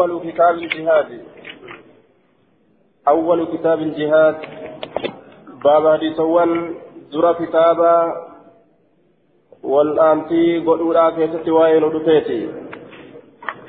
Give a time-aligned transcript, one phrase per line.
[0.00, 1.24] أول كتاب الجهاد.
[3.08, 4.36] أول كتاب الجهاد.
[5.64, 6.74] باب حديثوان
[7.10, 8.12] زر كتابا
[9.62, 12.48] والآنتي قلولا كيست وين ودفيتي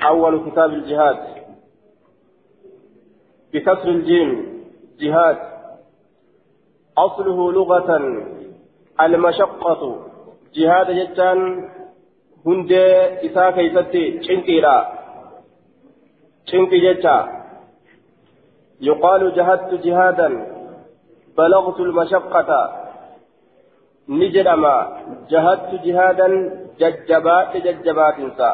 [0.02, 1.18] أول كتاب الجهاد.
[3.52, 4.30] بكسر الجيم
[5.00, 5.38] جهاد.
[6.98, 7.90] أصله لغة
[9.00, 10.06] المشقة.
[10.54, 11.68] جهاد جتان
[12.46, 12.84] هندي
[13.26, 14.97] إسا كيستي شنكيرا
[16.50, 17.16] شنكي جتا
[18.80, 20.28] يقال جهدت جهادا
[21.38, 22.50] بلغت المشقة.
[24.08, 24.76] نجرما
[25.30, 26.28] جهدت جهادا
[26.80, 28.50] ججبات ججبات انسا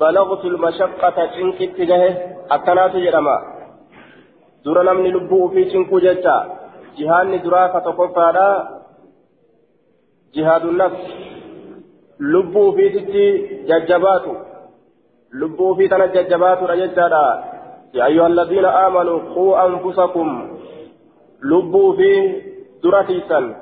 [0.00, 2.04] بلغت المشقة شنكي اتجاه
[2.50, 3.36] أكنات جرما.
[4.64, 6.34] dura namni lubbuu ofii cinkuu jecha
[6.96, 8.48] jihaanni duraa ka tokkoffaadha
[10.34, 11.02] jihaadu nafs
[12.34, 13.24] lubbuu ofiititti
[15.32, 17.44] jajjabaatu lubbuu tana jajjabaatudha jechaadha.
[17.92, 20.58] Yaa ayyuha alladhiina aamanuu quu anfusakum
[21.40, 22.10] lubbuu fi
[22.82, 23.56] dura tiisan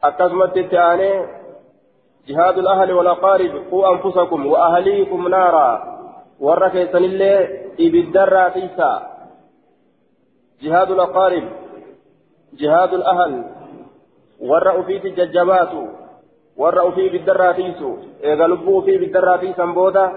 [0.00, 1.44] akkasumatti itti aanee
[2.28, 5.98] جهاد الأهل والأقارب قوا أنفسكم وأهليكم نارا
[6.40, 7.48] ورا كيسن الله
[7.80, 8.92] إبدرا تيسا
[10.62, 11.44] جهاد الأقارب
[12.54, 13.44] جهاد الأهل
[14.80, 15.72] أفيت الججبات
[16.56, 20.12] ورا أفيت بالدرا تيسو إذا لبوا في بالدرا تيسا بودا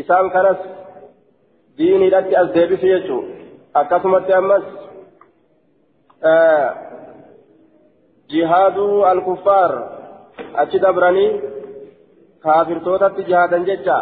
[0.00, 0.60] isaan kanas
[1.78, 3.24] diiniidhatti as deebisu jechuun
[3.80, 4.64] akkasumatti ammas
[8.30, 9.72] jihaaduu alkuffaar
[10.62, 11.30] achi dabranii
[12.44, 13.98] kaafirtootatti jihaadan jecha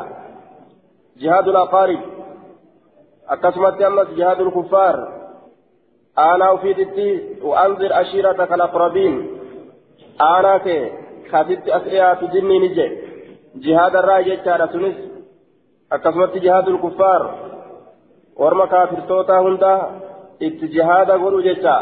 [1.21, 2.03] jihaadul aqaarib
[3.35, 4.97] akkasumatti ammas jihaadul kuffaar
[6.27, 7.09] aanaa ufiititti
[7.49, 9.17] wa'anzir ashiirata kalaqrabiin
[10.31, 10.83] aanaa kee
[11.31, 12.87] kasitti as dhiyaatu jinniin ije
[13.65, 14.97] jihaadarraa jechaadha sunis
[15.91, 17.23] akkasumatti jihaadul kuffaar
[18.43, 19.73] warma kaafirtoota hunda
[20.41, 21.77] itti jihaada godhu jecha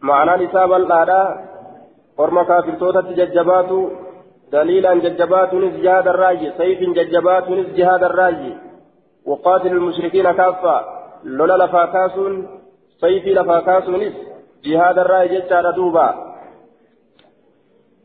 [0.00, 1.22] ma'anaan isaa bal'aadha
[2.18, 3.80] warma kaafirtootatti jajjabaatu
[4.52, 8.52] daliilaan jajjabaatuunis jihaadarraayi sayfiin jajjabaatuunis jihaadarraayi
[9.26, 10.84] وقاتل المشركين كافة
[11.24, 12.48] لولا لفاكاسون
[13.00, 14.12] سيفي لفاكاسونس
[14.64, 16.08] جهاد الرأي جتشار دوبا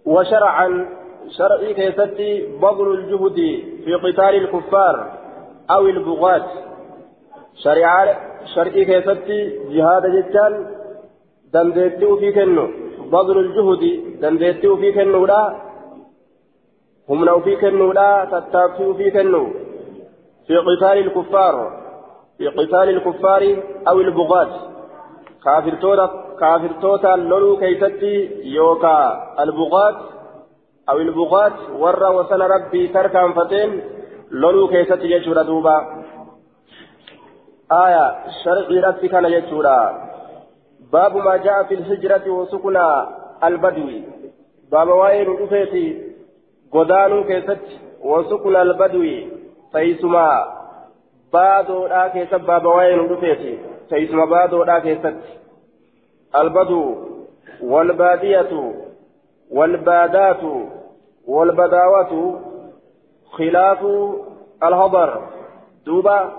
[0.05, 0.89] وشرعا
[1.37, 3.39] شرعي كيستي بذل الجهد
[3.85, 5.11] في قتال الكفار
[5.69, 6.47] أو البغاة.
[7.63, 8.17] شريعة
[8.55, 10.53] شرعي كيستي جهاد جتان
[11.53, 12.67] دندتي في كنو.
[13.11, 13.83] بذل الجهد
[14.21, 15.55] دندتي في كنو لا.
[17.09, 18.25] هم لو في كنو لا.
[18.31, 19.47] تتابسي في كنو.
[20.47, 21.55] في قتال الكفار
[22.37, 23.43] في قتال الكفار
[23.87, 24.51] أو البغاة.
[25.43, 26.07] كافر توتا
[26.39, 28.99] كافر توتا لولو كيستي يوكا.
[29.39, 29.95] البغاة
[30.89, 33.81] أو البغاة ورى وسن ربي تركا فتين
[34.31, 35.77] لولو كيست يجورا دوبا.
[37.71, 38.05] آية
[38.43, 39.79] شرعي ربي كان يجورا
[40.93, 42.87] باب ما جاء في الهجرة وسكنى
[43.43, 44.03] البدوي
[44.71, 45.85] باب وائل رفيتي
[46.71, 47.63] قدانو كيست
[48.03, 49.29] وسكنى البدوي
[49.71, 50.29] فيسما
[51.33, 53.59] بادو لا كيست باب وائل رفيتي.
[53.89, 55.15] فيسما بادو لا كيست.
[56.35, 56.95] البدو
[57.61, 58.51] والبادية.
[59.51, 60.43] والبادات
[61.27, 62.41] والبداوة
[63.31, 63.85] خلاف
[64.63, 65.21] الهضر
[65.85, 66.31] دوبا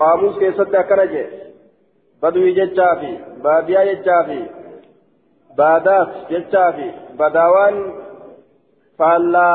[0.00, 1.26] قاموس كيست كنجة
[2.22, 4.46] بدوي جتشافي باديا جتشافي
[5.58, 7.92] بادات جتشافي بداوان
[8.98, 9.50] فالا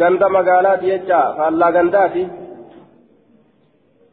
[0.00, 2.28] غندا مقالات جتشا فالا غنداتي.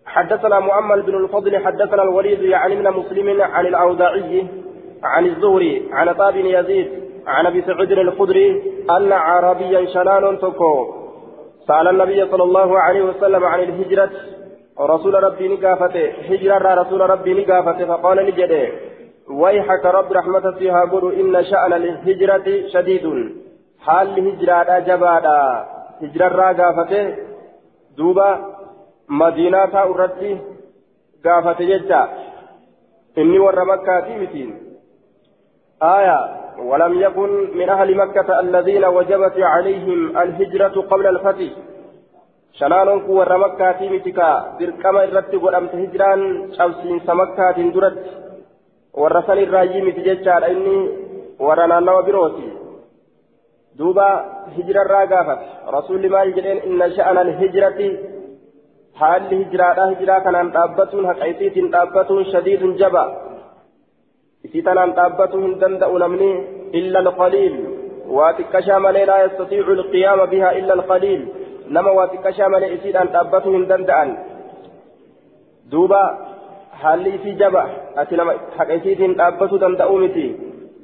[0.05, 4.47] حدثنا مؤمل بن الفضل حدثنا الوليد يعني من مسلم عن الأوزاعي
[5.03, 8.63] عن الزهري عن طاب يزيد عن أبي سعيد الخدري
[8.97, 10.94] أن عربيا شنان تكو.
[11.67, 14.09] سأل النبي صلى الله عليه وسلم عن الهجرة.
[14.79, 16.06] رسول ربي نقافته.
[16.29, 17.85] هجرة رسول ربي نقافته.
[17.85, 18.67] فقال نجده
[19.29, 23.35] ويحك رب رحمة فيها قل إن شأن الهجرة شديد.
[23.79, 25.66] حال هجرة جبادا.
[26.01, 27.16] هجرة قافته.
[27.97, 28.29] دوبا
[29.09, 30.37] مدينة أردت
[31.25, 32.08] قافته جدا
[33.17, 34.62] إني ور مكة متين.
[35.84, 36.20] آية
[36.59, 41.53] ولم يكن من أهل مكة الذين وجبت عليهم الهجرة قبل الفتح.
[42.59, 46.22] شنان قوة مكة متكا بركما الرد ولم هجران
[46.58, 48.03] شوسين سمكة درت
[48.94, 50.78] ورسل الراجي متججال إني
[51.40, 52.50] ورنا نو بروتي
[53.78, 54.09] دوبا
[54.58, 55.40] هجرة راقافت
[55.76, 57.80] رسول ما يجرين إن شأن الهجرة
[59.00, 63.33] حال هجرة هجرة كان تابتون حقيتي تابتون شديد جبا.
[64.45, 66.31] إسيتنا تابته هندندأ نمني
[66.79, 67.55] إلا القليل
[68.16, 71.22] واتكشى ملي لا يستطيع القيام بها إلا القليل
[71.73, 73.99] نما واتكشى ملي إسيت أن تابته هندندأ
[75.72, 76.03] دوبا
[76.84, 77.63] haalli isii jaba
[78.01, 80.25] ati nama haqa isiitiin dhaabbatuu danda'uu miti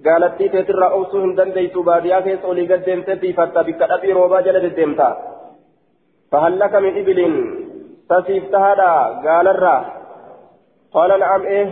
[0.06, 4.62] gaalattii teetirraa obsuu hin dandeessu baadiyyaa keessa olii gad deemtee tiifatta bikka dhabii roobaa jala
[4.66, 5.08] deddeemta
[6.32, 7.36] fahallaka min ibiliin
[8.12, 8.92] tasiif tahaadha
[9.26, 9.80] gaalarraa
[10.98, 11.66] qaala na'am ee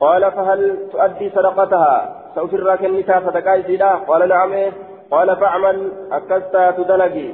[0.00, 0.62] fahal
[0.92, 1.94] tu'addii sadaqataha
[2.34, 4.68] sa'ufirraa kennitaa sadaqaa isiidha qaala na'am ee
[5.12, 5.80] qaala facmal
[6.18, 7.28] akkas taatu dalagi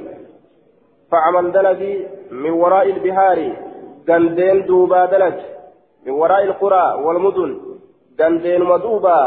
[1.11, 1.93] facmal dalagi
[2.43, 3.49] min waraa'i ilbihaari
[4.09, 5.45] gandeen duubaa dalagi
[6.07, 7.51] من وراء القرى والمدن
[8.19, 9.19] دندين مدوبا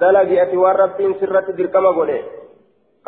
[0.00, 2.22] دلقي أتوار ربين سرة دركما قوله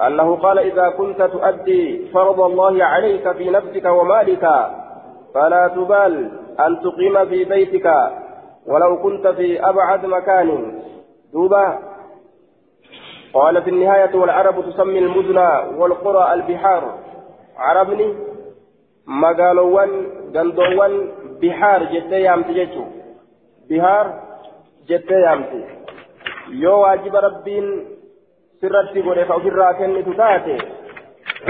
[0.07, 4.45] أنه قال إذا كنت تؤدي فرض الله عليك في نفسك ومالك
[5.35, 6.15] فلا تبال
[6.61, 7.87] أن تقيم في بيتك
[8.67, 10.81] ولو كنت في أبعد مكان
[11.33, 11.79] دوبا
[13.35, 15.39] قال في النهاية والعرب تسمي المدن
[15.79, 16.99] والقرى البحار
[17.57, 18.15] عربني
[19.07, 21.09] مقالوان قندوان
[21.43, 22.85] بحار جدي يام تجتو
[23.71, 24.07] bihaar
[24.89, 25.59] jettee yaamti
[26.63, 27.67] yoo waajiba rabbiin
[28.61, 30.57] sirratti godhe ka ofirraa kennitu taate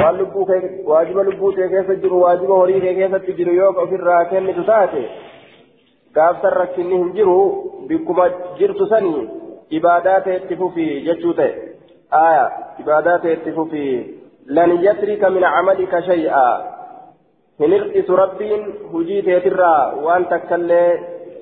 [0.00, 0.46] waan lubbuu
[0.90, 4.24] waajiba lubbuu kee keessa jiru waajiba horii kee keessatti jiru yoo ofirraa
[6.14, 7.36] gaafsan rakkinni hin jiru
[7.88, 8.28] bikkuma
[8.58, 9.28] jirtu sanii
[9.78, 11.52] ibaadaa ta'e itti fufii jechuu ta'e
[12.22, 12.44] aya
[12.84, 13.94] ibaadaa ta'e itti fufii
[14.58, 16.44] lan yatrika min camalika shay'a
[17.62, 20.88] hin hir'isu rabbiin hujii teetirraa waan takkallee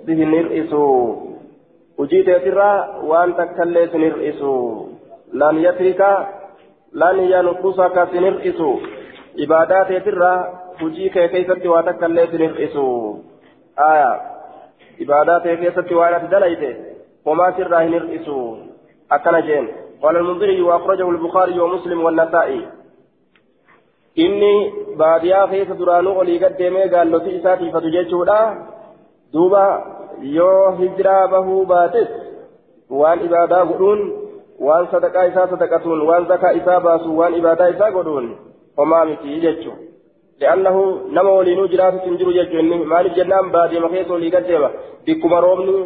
[0.07, 0.85] sin hir'isu
[1.99, 2.77] hujii teetirraa
[3.11, 4.55] waan takkallee sin hir'isu
[5.43, 6.11] lan yatrika
[7.03, 8.71] lan yanqusaka sin hir'isu
[9.47, 10.39] ibaadaa teetirraa
[10.81, 12.85] hujii kee keessatti waa takkallee sin hir'isu
[13.91, 14.11] aya
[14.99, 16.71] keessatti waan ati dalayte
[17.27, 18.39] homaa sirraa hin hir'isu
[19.19, 19.69] akkana jeen
[20.03, 22.69] قال المنذري وأخرجه البخاري ومسلم والنسائي
[24.19, 28.41] إني باديا خيس درانو ولي قد ديمي قال له تيساتي فتجيشودا
[29.33, 29.65] دوبا
[30.23, 32.09] yoo hijiraa bahuu baates
[32.91, 34.01] waan ibaadaa godhuun
[34.69, 38.27] waan sadaqaa isaa sadaqatuun waan zakaa isaa baasuun waan ibaadaa isaa godhuun
[38.77, 39.73] homaa miti jechu
[40.41, 44.71] hin jiru jechu inni maaliif jennaan baadiyaa keessa olii gaddeema
[45.07, 45.79] bikkuma roobni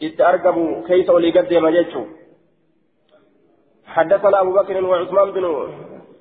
[0.00, 2.02] itti argamu keessa olii gaddeema jechu
[3.90, 5.44] حدثنا أبو بكر وعثمان بن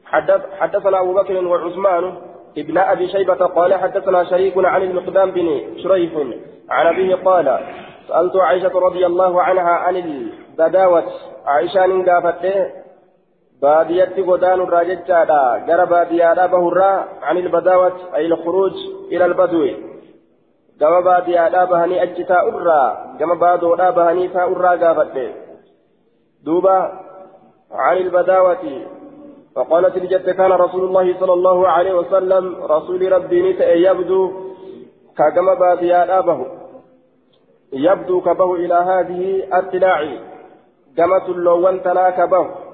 [0.05, 2.03] حدث حدثنا أبو بكر وعثمان
[2.57, 5.47] ابن أبي شيبة قال حدثنا شريك عن المقدام بن
[5.83, 6.13] شريف
[6.69, 7.59] عن أبيه قال
[8.07, 11.03] سألت عائشة رضي الله عنها عن البداوة
[11.45, 12.45] عائشة نقافت
[13.61, 15.23] بادية غدان الراججة
[15.67, 18.73] جرى بادية بهرا عن البداوة أي الخروج
[19.11, 19.67] إلى البدو
[20.79, 25.31] كما بادية بهني أجتا أرى كما بادو بهني فأرى قافت
[26.43, 26.99] دوبا
[27.71, 28.85] عن البداوة
[29.55, 34.31] فقالت الجد كان رسول الله صلى الله عليه وسلم رسول ربي نتأ يبدو
[35.35, 36.45] كما باديا أبه
[37.73, 40.07] يبدو كبه إلى هذه التلاع
[40.97, 42.68] كما تلوان تنا كبه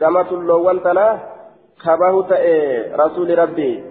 [0.00, 1.18] كما تلوان تنا
[1.84, 2.14] كبه
[2.96, 3.84] رسول ربي.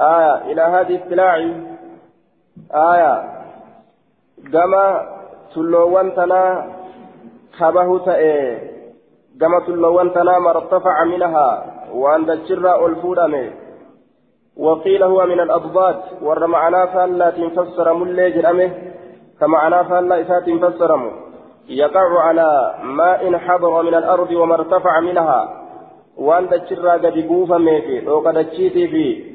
[0.00, 1.34] آية إلى هذه التلاع
[2.74, 3.14] آية
[4.52, 4.84] كما
[5.54, 6.42] تلوان تنا
[7.58, 8.20] كبه تأ
[9.40, 13.50] كما تلوان تنام ارتفع منها وأن تجر الفودم
[14.56, 18.70] وقيل هو من الأضداد ور معنا فلا تنفسر ملي جرمه
[19.40, 20.90] كمعنى فلا إسات تنفسر
[21.68, 25.60] يقع على ماء حضر من الأرض وما ارتفع منها.
[26.16, 29.30] وأن تجر قد بوفا ميفي وقد تشيتي في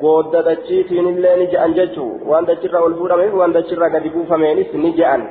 [0.00, 5.28] بودة تشيتي نلي نجأن ججو وأن تجر الفودم وأن تجر قد بوفا مينس نجأن.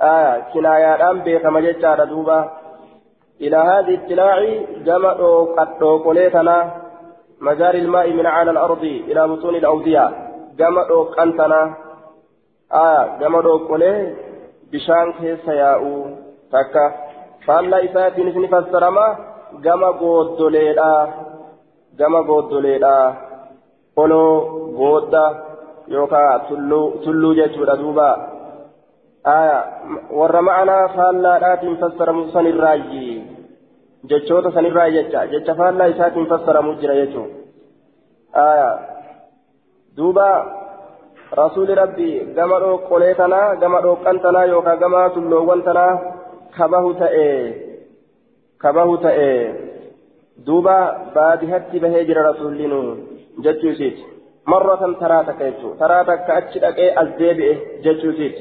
[0.00, 2.50] آه كنايا أم بيخم ججار دوبا
[3.40, 4.38] إلى هذه التلاع
[4.84, 5.12] جمع
[5.58, 6.72] قد قليتنا
[7.40, 10.10] مجاري الماء من على الأرض إلى بطون الأودية.
[10.58, 10.82] جمع
[11.18, 11.74] قنتنا
[12.72, 13.40] آه جمع
[14.72, 15.82] قلي بشان كيس ياء
[16.52, 16.94] تكا
[17.46, 19.16] فالله إساتي نسني فسرما
[19.64, 21.08] جمع قدليلا
[21.98, 23.12] جمع قدليلا
[23.96, 24.24] قلو
[24.78, 25.14] قد
[25.88, 28.10] يوكا تلو تلو جتو دوبا
[29.26, 29.64] آية
[30.10, 33.22] ور معنا فاللات فسر موسى الراجي
[34.04, 35.54] جتشوت سن الراجي جتشا جتشا
[41.30, 45.08] فالا إسات فسر مجرى يجو آية دوبا رسول ربي جمعوا قليتنا جمعوا قنتنا يوكا جمعوا
[45.08, 46.14] تلوانتنا
[46.58, 47.54] كبه تأي
[48.62, 49.54] كبه تأي.
[50.46, 52.96] دوبا بادهت بهجر رسول لنو
[53.38, 53.98] جتشو سيت.
[54.46, 58.36] مرة تراتك يجو تراتك أتشدك أزديبئ جتشو سيت.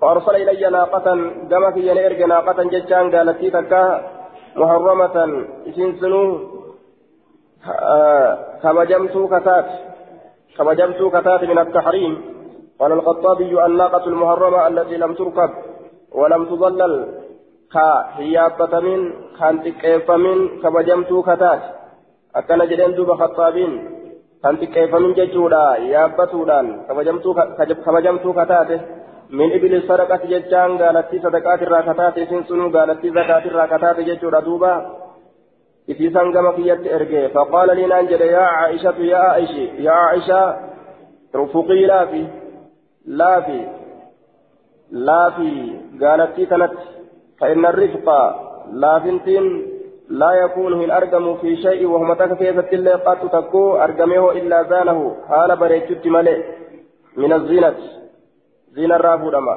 [0.00, 1.06] فأرسل إلي ناقة
[1.50, 4.10] كما في ينيرج ناقة ججان قالت تكا
[4.56, 6.22] محرمة إسين سنو
[8.62, 9.89] كبجمت كتات
[10.58, 12.12] كبجمت كتات من التحريم.
[12.80, 15.50] قال الخطابي الناقة المحرمة التي لم تركب
[16.12, 16.92] ولم تضلل.
[17.74, 21.62] كهيابة من كان تكيف من كبجمتو كتات
[22.36, 23.72] أكن جدين دوب خطابين.
[24.42, 26.66] كان تكيف من ججودا يابتودان
[27.86, 28.80] كبجمتو كتاته
[29.30, 34.74] من إبل الصدقة ججان قالت صدقات الراكتات سنسنو قالت زكاة الراكتات ججودا دوبا.
[35.90, 40.56] إتيسان كما كيت إرجع فقال لي نانجل يا عائشة يا عائشة يا عائشة
[41.34, 42.26] رفقي لا في
[43.06, 43.66] لا في
[44.90, 45.78] لا في.
[46.02, 46.72] قالت كانت؟
[47.40, 48.08] فإن الرفق
[48.72, 49.66] لا فنتين
[50.08, 55.56] لا يكون من أرقم في شيء وهم تكفية اللي قد تكو أرقمه إلا زانه حال
[55.56, 56.38] بريتشت ملئ
[57.16, 57.74] من الزينة
[58.72, 59.56] زين الرافودما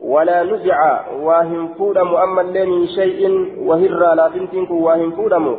[0.00, 0.78] ولا نزع
[1.26, 3.20] واهم فودم أما اللي من شيء
[3.68, 5.56] وهر لا فنتين واهم فودم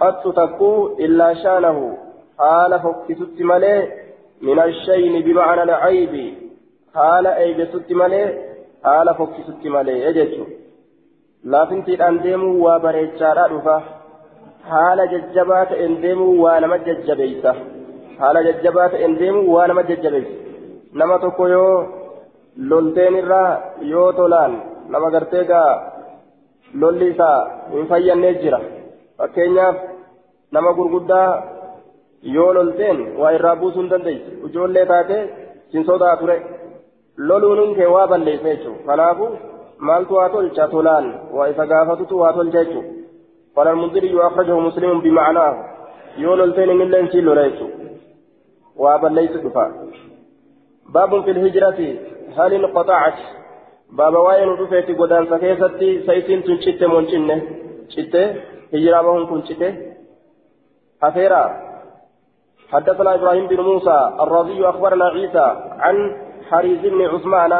[0.00, 1.98] قد تكو إلا شانه
[2.38, 3.88] حال فكست ملئ
[4.42, 6.34] من الشين بمعنى العيب
[6.94, 8.26] حال أيبست ملئ
[8.84, 10.44] حال فكست ملئ يجتشو
[11.52, 13.74] laafintiidhaan deemuu waa bareechaadhaa dhufa
[14.68, 17.52] haala jajjabaa ta'een deemuu waa nama jajjabeeysa
[18.20, 20.30] haala jajjabaa ta'een deemuu waa nama jajjabeeysa
[21.00, 21.74] nama tokko yoo
[22.69, 23.51] lolteen irraa
[23.91, 25.71] yoo tolaan nama gartee gaa
[26.81, 27.39] lolli isaa
[27.73, 28.59] hin fayyannee jira
[29.17, 29.75] fakkeenyaaf
[30.51, 31.29] nama gurguddaa
[32.37, 35.21] yoo lolteen waa irraa buusuu hin dandeessu ijoollee taate
[35.71, 36.41] sin sodaa ture
[37.17, 39.31] loluun kee waa balleessa jechuudha kanaafuu.
[39.79, 42.63] مالت واتولجا تولان وإذا قافتت واتولجا
[43.55, 45.65] قال المنذري أخرجه مسلم بمعناه
[46.17, 47.67] يولو التين من لين شيلو ريتو
[48.75, 49.65] وابا ليس دفا
[50.95, 51.79] باب في الهجرة
[52.37, 53.13] هل انقطعت؟
[53.91, 57.41] باب واين رفيت قدان سكيستي سيتين تنشت منشنة
[57.89, 58.15] شت
[58.73, 59.61] هجرة بهم كنشت
[61.03, 61.43] أخيرا
[62.71, 65.45] حدثنا إبراهيم بن موسى الرضي أخبرنا عيسى
[65.79, 66.15] عن
[66.49, 67.51] حريز بن عثمان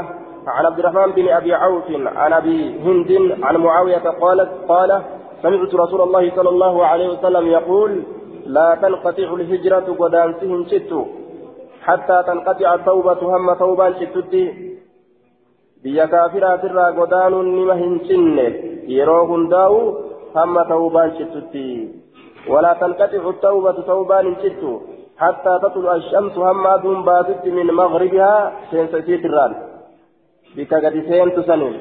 [0.48, 1.84] عن عبد الرحمن بن أبي عوف
[2.16, 3.12] عن أبي هند
[3.44, 5.02] عن معاوية قالت قال
[5.42, 8.04] سمعت رسول الله صلى الله عليه وسلم يقول
[8.46, 10.92] لا تنقطع الهجرة ودانسهم شت
[11.82, 14.70] حتى تنقطع التوبة هم توبان شتتي
[15.84, 18.46] biyya kaafiraa irraa godaanuun nima hin cinne
[18.94, 19.78] yeroo hundaa'u
[20.34, 21.62] hamma tawbaan cittutti
[22.54, 24.72] walaa tanqaxicu tawbatu tawbaan hin cittu
[25.22, 29.56] hattaa tatlu ashamsu hamma aduun baatutti min magribihaa seensa isiitirraan
[30.56, 31.78] bika gadi seentu saniin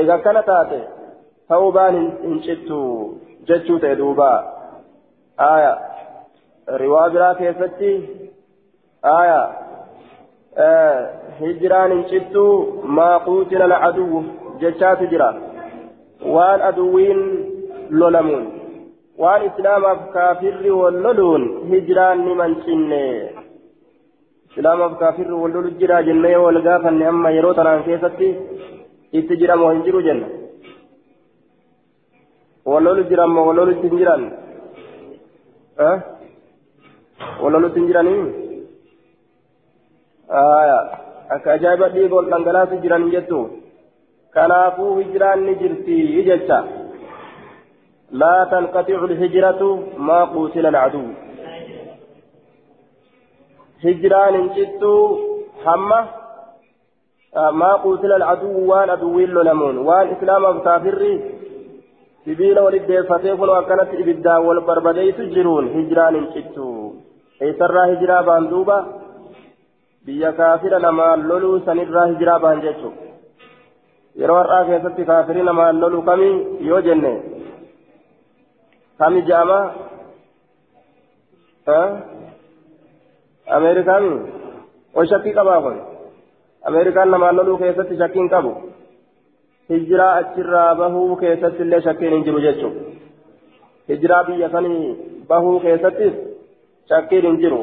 [0.00, 0.80] eega akkana taate
[1.54, 2.80] tawbaan hin cittu
[3.52, 4.30] jechuu ta'e duuba
[14.62, 15.28] jechaatu jira
[16.36, 17.20] waan aduwwiin
[18.00, 18.44] lolamuun
[19.22, 23.00] waan islaamaaf kaafirri wal loluun hijiraan ni mancinne
[24.50, 28.28] islaamaaf kaafirri wal lolu jira jennee wal gaafanne amma yeroo tanaan keessatti
[29.18, 30.28] itti jiramoo hin jiru jenna
[32.72, 34.22] wal lolu jiramoo wal lolu hin jiran
[37.42, 38.49] wal lolu hin jiranii
[40.30, 43.40] akka ajaa'iba dhiigoon dhangalaasu jiran jettu
[44.34, 45.96] kanaafuu hijiraan ni jirti
[46.28, 46.58] jecha
[48.22, 49.70] laa tanqaxicu lhijratu
[50.10, 51.08] maa quutila alcaduu
[53.84, 54.92] hijiraan hin cittu
[55.64, 56.00] hamma
[57.62, 61.12] maa quutila alcaduu waan aduwwiin lolamuun waan islaamaaf kaafirri
[62.24, 66.66] sibiila walit deeffatee kunoo akkanatti ibiddaan wal barbadeeysu jiruun hijiraan hin cittu
[67.46, 68.78] eessarraa hijiraa baan duuba
[70.10, 72.94] biyya kaafira namaan loluu sanirraa hijiraa ba'an jechuun
[74.20, 76.32] yeroo har'aa keessatti kaafiri namaan loluu kamii
[76.68, 77.12] yoo jenne
[79.02, 79.58] kami ja'ama
[83.58, 84.10] ameerikaami
[84.94, 85.78] o shakkii qabaa kun
[86.70, 88.52] ameerikaan namaan loluu keessatti shakkiin qabu
[89.74, 92.74] hijiraa achirraa bahuu keessatti illee shakkiin hin jiru jechuun
[93.92, 94.82] hijiraa biyya sanii
[95.30, 96.18] bahuu keessattis
[96.94, 97.62] shakkiin hin jiru.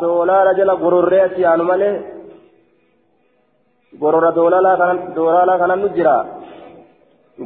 [0.00, 1.94] Doolaara jala gororree achi yaanu malee
[4.00, 6.14] gorora doolaaraa kanan nu jira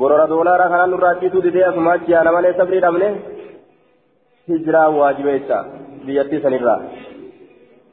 [0.00, 3.08] gorora doolaaraa kanan nurraa achiituu didee asuma achi yaana malee sabrii dhabne
[4.48, 5.64] hijiraa waajibeessa
[6.06, 6.80] biyyattii sanirraa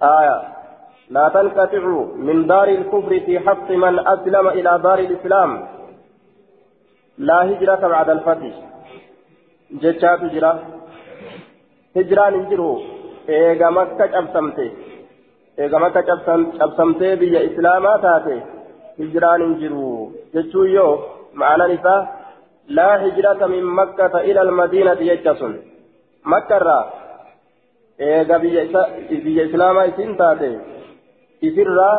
[0.04, 0.42] آية
[1.10, 1.84] لا تنقطع
[2.28, 5.68] من دار الكفر في حق من أسلم إلى دار الإسلام
[7.18, 8.54] لا هجرة بعد الفتح
[9.72, 10.54] جتشات هجرة
[11.96, 12.93] هجران انجروا
[13.28, 14.66] eega makka cabsamte
[15.58, 16.04] eega makka
[16.60, 18.36] cabsamtee biyya islaamaa taate
[18.98, 19.88] hijiraan hin jiru
[20.34, 20.92] jechuun yoo
[21.34, 22.02] ma'anaan isaa
[22.78, 25.56] laa hijrata min makkata ila almadiinati jecha sun
[26.36, 26.84] makkarraa
[28.12, 30.52] eega biyya islaamaa isin taate
[31.44, 31.92] إسرى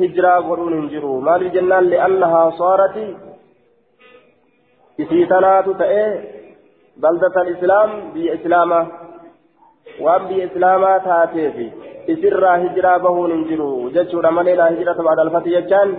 [0.00, 2.96] هجرة قرون هنجروا ما الجنان لأنها صارت
[9.86, 11.70] إسيتنات تأي بلدة الإسلام بإسلامة وأن بإسلامة تاتيفي
[12.10, 15.96] إسرى هجرة بهون هنجروا جتشورا مليلا هجرة بعد الفتح يجان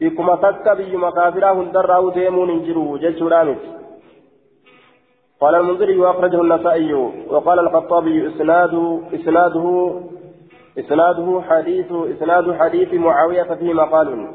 [0.00, 3.58] بكما تكا بيما كافرا هندر ديمون هنجروا جتشورا مت
[5.40, 6.94] قال المنذري وأخرجه النسائي
[7.28, 10.00] وقال الخطابي إسناده إسناده
[10.78, 14.28] إسناده حديث إسناد حديث معاوية فيه مقال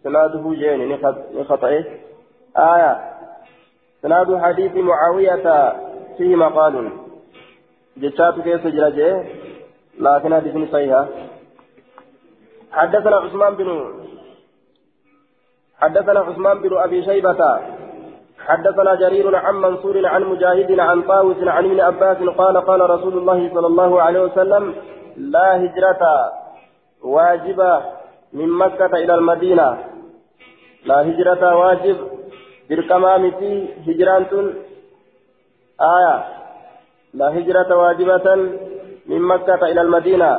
[0.00, 0.98] إسناده جين
[1.34, 1.84] نخط إيه
[2.56, 3.00] آية
[4.00, 5.72] إسناد حديث معاوية
[6.18, 7.01] فيه مقال
[7.96, 9.24] جتات كيف جرجه
[9.98, 11.08] لكن حديث صحيحة؟
[12.72, 13.68] حدثنا عثمان بن
[15.80, 17.60] حدثنا عثمان بن أبي شيبة
[18.46, 23.50] حدثنا جرير عن منصور عن مجاهد عن طاووس عن ابن عباس قال قال رسول الله
[23.54, 24.74] صلى الله عليه وسلم
[25.16, 26.32] لا هجرة
[27.02, 27.82] واجبة
[28.32, 29.78] من مكة إلى المدينة.
[30.84, 31.96] لا هجرة واجب
[32.68, 34.54] بالكمام في هجران
[35.80, 36.41] آية.
[37.14, 38.26] لا هجرة واجبة
[39.06, 40.30] من مكة إلى المدينة.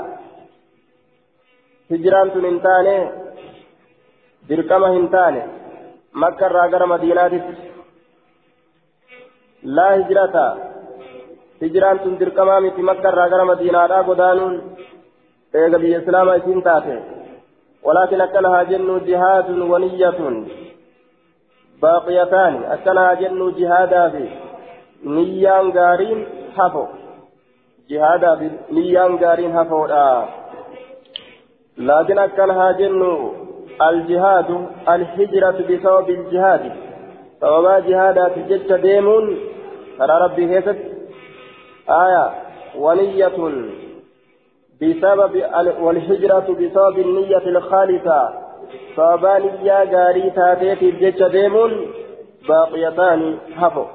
[1.91, 2.97] هجران انتاني
[4.49, 5.43] بركمة انتاني
[6.13, 7.27] مكة راجر مدينة
[9.63, 10.37] لا هجرة.
[12.03, 14.55] tun dirqamaa miti makkarraa gara madiinaadhaa godaanuun
[15.59, 16.95] eega biyya islaamaa isiin taate
[17.83, 20.19] ولكن أكنها جن جهاد ونية.
[21.81, 22.63] باقيتان.
[22.63, 24.42] أكنها جن جهادا في.
[25.75, 26.25] غارين
[26.57, 26.85] حفو
[27.89, 29.85] جهادا في نيان غارين حفو
[31.77, 33.31] لكن أكنها جن
[33.81, 36.71] الجهاد الهجرة بسبب الجهاد
[37.41, 39.37] سبب جهادا في جدة ديمون
[39.99, 40.77] ترى ربي هيست
[41.89, 42.31] آية
[42.77, 43.27] ونية
[44.81, 45.43] بسبب
[45.81, 48.29] والهجرة بسبب النية الخالصة
[48.95, 51.71] صابانية غاري تاتيتي بجتش ديمون
[52.47, 53.85] باقيتان هفو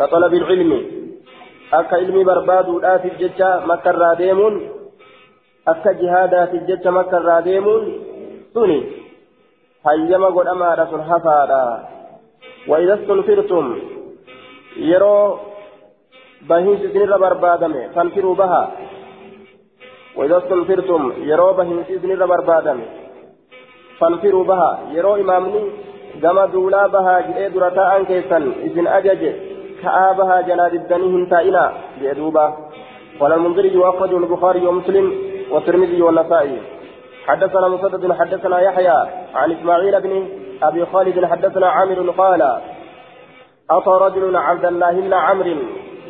[0.00, 0.72] كطلب العلم.
[1.72, 4.54] أكا علمي بربادو الآتي بجتش مكة ديمون
[5.68, 7.84] أكا جهادا في بجتش مكة ديمون
[8.54, 8.80] سني
[9.86, 11.88] هيما قد أمارة الحفارة
[12.68, 13.66] وإذا استنفرتم.
[14.76, 15.38] يرو
[16.48, 18.62] bahiinsi isinirra barbaadame fanfiruu baha
[20.16, 21.12] وإذا استنفرتم.
[21.22, 22.80] يرو بهنسي إذن بربادم
[23.98, 24.78] فانفروا بها.
[24.92, 25.64] يرو إمامني.
[26.22, 27.20] كما دولا بها.
[27.20, 29.49] جئ درتاء كيسن إذن أجج.
[29.82, 32.46] كآبها جناد الدنيهم تائنا بيدوبا
[33.20, 35.14] قال المنذري وأخرجه البخاري ومسلم
[35.50, 36.58] والترمذي والنسائي.
[37.26, 38.98] حدثنا مسدد حدثنا يحيى
[39.34, 40.28] عن إسماعيل بن
[40.62, 42.42] أبي خالد حدثنا عامر قال
[43.70, 45.56] أتى رجل عبد الله بن عمرو.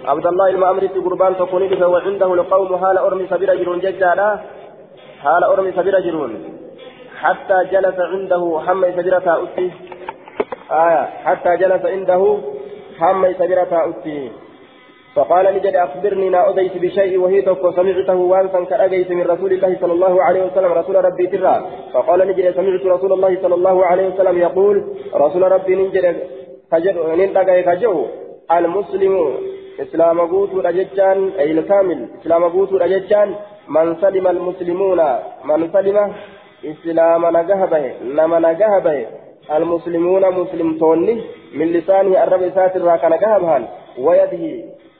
[0.04, 4.38] عبد الله المأمر في قربان تكون به وعنده القوم هال أرمي سبيل جرون ججالا
[5.22, 6.32] هال أرمي سبيل جرون.
[7.20, 9.70] حتى جلس عنده حمي سبيرة أتي
[10.70, 12.38] آية حتى جلس عنده
[13.00, 14.30] حمي سبيرة أتي
[15.14, 19.92] فقال نجد أخبرني لا أديت بشيء وهي توك سمعته وانسا كأجيت من رسول الله صلى
[19.92, 21.54] الله عليه وسلم رسول ربي ترى
[21.92, 24.76] فقال نجد سمعت رسول الله صلى الله عليه وسلم يقول
[25.14, 26.16] رسول ربي نجد
[27.18, 27.96] ننتقى كجو.
[28.58, 29.14] المسلم
[29.80, 32.08] إسلام قوتو رجتان أي الكامل.
[32.20, 33.28] إسلام قوتو رجتان
[33.68, 35.00] من سلم المسلمون
[35.44, 35.96] من سلم
[36.72, 37.84] إسلام نجهبه
[38.16, 38.98] نما نجهبه.
[39.50, 41.24] المسلمون مسلم توني
[41.54, 44.44] من لسانه الرب ساتر راك نجهبهن ويده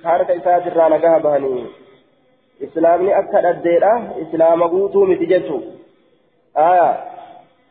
[0.04, 1.66] حركة ساتر راك نجهبهن
[2.62, 5.60] إسلامني أكد الديرة إسلام قوتو متجتو
[6.56, 6.90] آية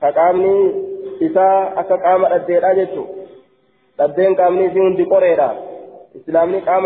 [0.01, 0.55] فقامني
[1.21, 3.05] إسا أكد قام الديرة جتو.
[4.01, 5.05] الدين قامني في هندي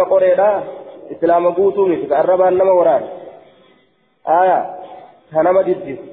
[0.09, 0.63] qoreedha
[1.11, 3.07] islaama guutuu miti ka arrabaan nama waraane
[4.25, 4.59] aya
[5.33, 6.03] ka nama diddisu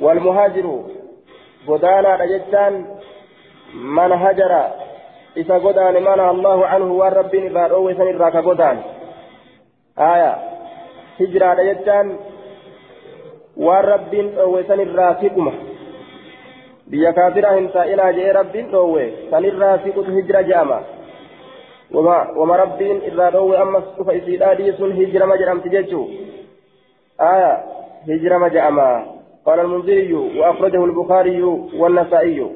[0.00, 0.74] walmuhaajiru
[1.66, 2.74] godaanaadha jechaan
[3.98, 4.62] man hajara
[5.42, 8.82] isa godaane mana allahu canhu waan rabbiin irraa dhoowwe san irraa ka godaane
[10.10, 10.30] aya
[11.18, 12.14] hijraadha jechaan
[13.66, 15.52] waan rabbiin dhoowwe san irraa siquma
[16.90, 20.80] biyya kaafiraa hin taa'inaa jedhee rabbiin dhoowwe san irraa siqutu hijra je'ama
[23.02, 26.08] إلا روي أما سوف إسيدا ديسون هجرة ما جرمت جيتشو
[27.20, 27.52] آية
[28.08, 29.19] هجرة ما جأما
[29.50, 31.42] قال المنذري وأخرجه البخاري
[31.80, 32.46] والنسائي.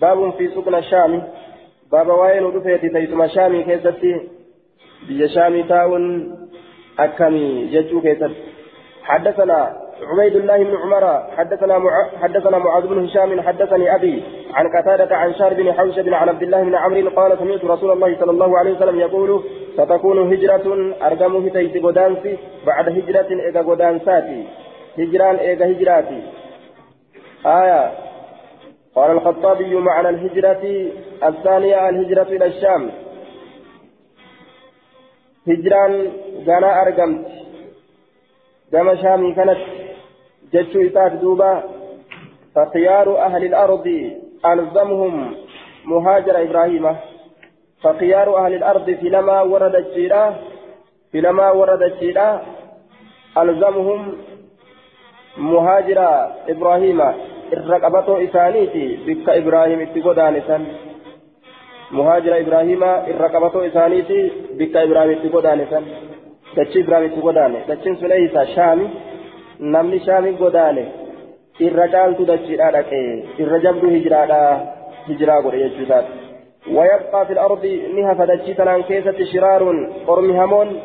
[0.00, 1.22] باب في سكن الشام.
[1.92, 4.20] باب وين ودفيت تيتم شامي كيستي
[5.08, 6.04] بيا شامي تاون
[6.98, 8.30] أكمي جيتشو كيست.
[9.02, 9.76] حدثنا
[10.10, 11.04] عبيد الله بن عمر.
[11.36, 11.92] حدثنا مع...
[12.22, 13.40] حدثنا معاذ بن هشام.
[13.40, 14.22] حدثني أبي
[14.54, 18.20] عن قتادة عن شار بن حوشب عن عبد الله بن عمرو قال سمعت رسول الله
[18.20, 19.30] صلى الله عليه وسلم يقول
[19.74, 20.66] ستكون هجرة
[21.06, 24.46] أرقمه تيت غدانسي بعد هجرة إذا غدانساتي.
[24.98, 26.22] هجران إيجا هجراتي
[27.46, 27.92] آية
[28.94, 30.90] قال الخطابي معنى الهجرة
[31.24, 32.90] الثانية الهجرة إلى الشام
[35.48, 36.12] هجران
[36.46, 37.26] غانا أرقمت
[38.72, 39.58] كما شامي كانت
[40.52, 41.62] جتشو إتاك دوبا
[42.54, 43.86] فخيار أهل الأرض
[44.46, 45.34] ألزمهم
[45.84, 46.96] مهاجر إبراهيم
[47.82, 50.40] فخيار أهل الأرض في لما ورد الشيرة
[51.12, 52.42] في لما ورد الشيرة
[53.38, 54.16] ألزمهم
[55.38, 55.98] مهاجر
[56.48, 57.00] إبراهيم
[57.52, 60.64] الرقبة إسانيتي بك إبراهيم اتقودانسا
[61.92, 65.82] مهاجر إبراهيم الرقبة إسانيتي بك إبراهيم اتقودانسا
[66.56, 68.88] دتشي إبراهيم اتقوداني دتشين سليسا شامي
[69.60, 70.84] نمني شامي قوداني
[71.66, 72.98] irra caaltu dachiidha dhaqe
[73.42, 74.40] irra jabdu hijiraadha
[75.08, 76.26] hijiraa godhe jechuusaati
[76.76, 79.62] ويبقى في الأرض نها فدتشي تنان كيسة شرار
[80.08, 80.80] أرمي همون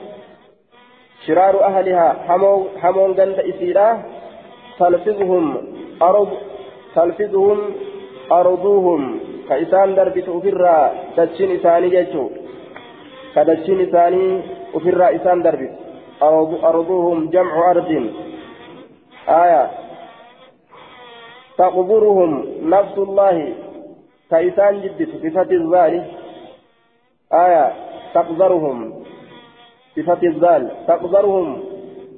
[1.27, 3.87] شرار أهلها همون همون جنت إسيرا.
[4.81, 5.45] تلفظهم
[6.01, 6.29] أرض
[6.95, 7.59] تلفظهم
[8.31, 9.01] أرضوهم.
[9.49, 10.77] كإسان دربت أفرا
[11.17, 12.25] دتشين إساني جيتشو.
[13.35, 14.41] كدتشين إساني
[14.75, 15.73] أفرا إسان دربت.
[16.23, 17.91] أرض أرضوهم جمع أرض.
[19.43, 19.63] آية.
[21.57, 22.31] تقبرهم
[22.73, 23.53] نفس الله.
[24.31, 25.93] كإسان جدت بفتح الزال
[27.45, 27.65] آية.
[28.15, 28.77] تقذرهم.
[29.97, 31.70] بفتح الزال تقذرهم.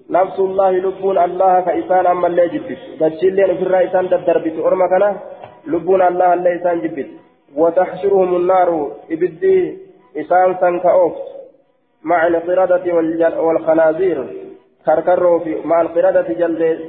[0.09, 2.77] نفس الله لبون الله كإسان أما اللي جبت.
[2.99, 4.59] تجلين في الرئيسان تدربت.
[4.59, 5.19] أرمى كنا
[5.67, 7.07] لبون الله اللي إسان جبت.
[7.55, 9.77] وتحشرهم النار إبدي
[10.17, 11.13] إسان سنكأوف
[12.03, 12.85] مع القردة
[13.41, 14.17] والخنازير.
[14.85, 16.27] كركرو في مع القردة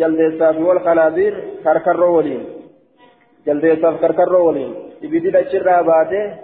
[0.00, 2.44] جلديسا والخنازير كركرو ولين.
[3.46, 4.74] جلديسا كركرو ولين.
[5.04, 6.34] إبدي دشرا باته.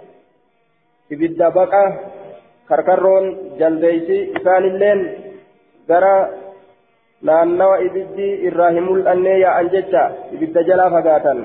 [1.11, 1.99] إبدا بقى
[2.69, 3.23] كركرون
[3.59, 5.01] جلديسي إسان اللين.
[7.29, 10.03] Naannawa ibiddi irraa hin mul'annee yaa'an jecha
[10.37, 11.41] ibidda jalaa fagaatan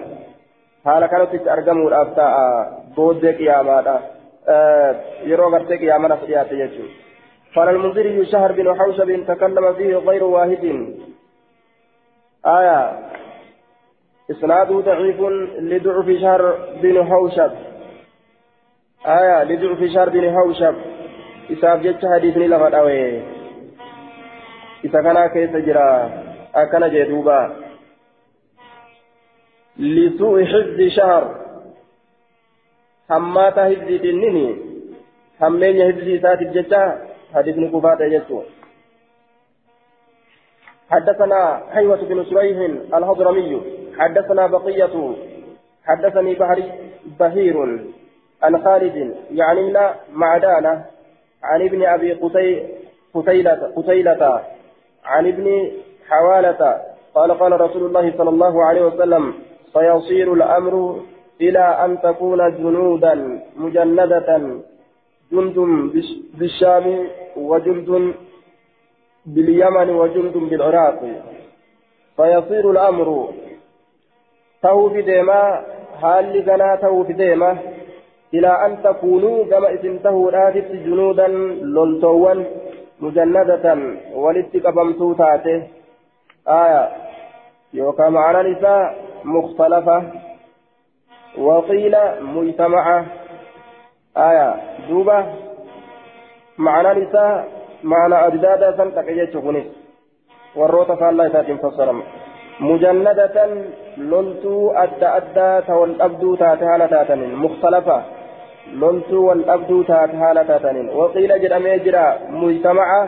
[0.85, 2.45] haala kanatti argamuudhaaf ta'a
[2.97, 3.97] booddee qiyaamaadha
[5.33, 6.95] yeroo gartee qiyaamanaaf dhiyaate jechuudha.
[7.57, 10.65] قال المنذري شهر بن حوشب تكلم فيه غير واحد
[12.47, 12.99] آية
[14.31, 15.21] إسناده ضعيف
[15.59, 16.43] لضعف شهر
[16.83, 17.53] بن حوشب
[19.07, 20.75] آية لضعف شهر بن حوشب
[21.51, 23.23] إساف جت حديث لغد أوي
[24.87, 25.87] isa kana keessa jira
[26.63, 27.39] akkana jee duuba
[29.79, 31.25] lisuu'i xifdi shahar
[33.15, 34.47] hammaata hifdiitinnini
[35.41, 36.83] hammeenya hifdii isaatiif jecha
[37.33, 38.45] hadisni kufaa ta'e jechuu
[40.91, 42.59] حدثنا حيوة بن سريح
[42.95, 43.63] الهضرمي
[43.99, 45.15] حدثنا بقية
[45.85, 46.73] حدثني بحري
[47.21, 47.57] بهير
[48.43, 50.85] عن خالد يعني لا معدانة
[51.43, 52.13] عن ابن أبي
[53.15, 54.43] قتيلة قتيلة
[55.07, 55.71] عن ابن
[56.09, 56.81] حوالة
[57.15, 59.35] قال قال رسول الله صلى الله عليه وسلم
[59.73, 61.01] سيصير الأمر
[61.41, 63.15] إلى أن تكون جنودا
[63.57, 64.29] مجندة
[65.33, 65.57] جند
[66.39, 66.87] بالشام
[67.37, 68.15] وجند
[69.27, 71.01] باليمن وجند بالعراق.
[72.17, 73.29] فيصير الأمر
[74.63, 75.65] تو في ديما
[76.03, 77.59] هل لنا تو في ديما؟
[78.35, 80.51] إلى أن تكونوا كما إذن تهوا
[80.87, 81.27] جنودا
[81.63, 82.35] لولتوا
[83.01, 83.79] مجندة
[84.15, 85.63] ولتقبمتو تاته
[86.49, 86.89] آية.
[87.75, 90.03] يوكا معنى نساء مختلفة.
[91.39, 93.07] وقيل مجتمعة.
[94.17, 94.55] آية.
[94.89, 95.27] دوبة.
[96.59, 97.49] معنى نساء
[97.85, 99.67] معنى أجدادا سنتك يجتغنس
[100.57, 102.03] والروت فالله تاتم فصرم
[102.61, 103.37] مجندة
[103.97, 108.03] لولتو أدى أدى تول أبدو تاتها تاتن مختلفة.
[109.89, 112.05] Taate haala taataniin waqiila jedhamee jira
[112.41, 113.01] mujtamaca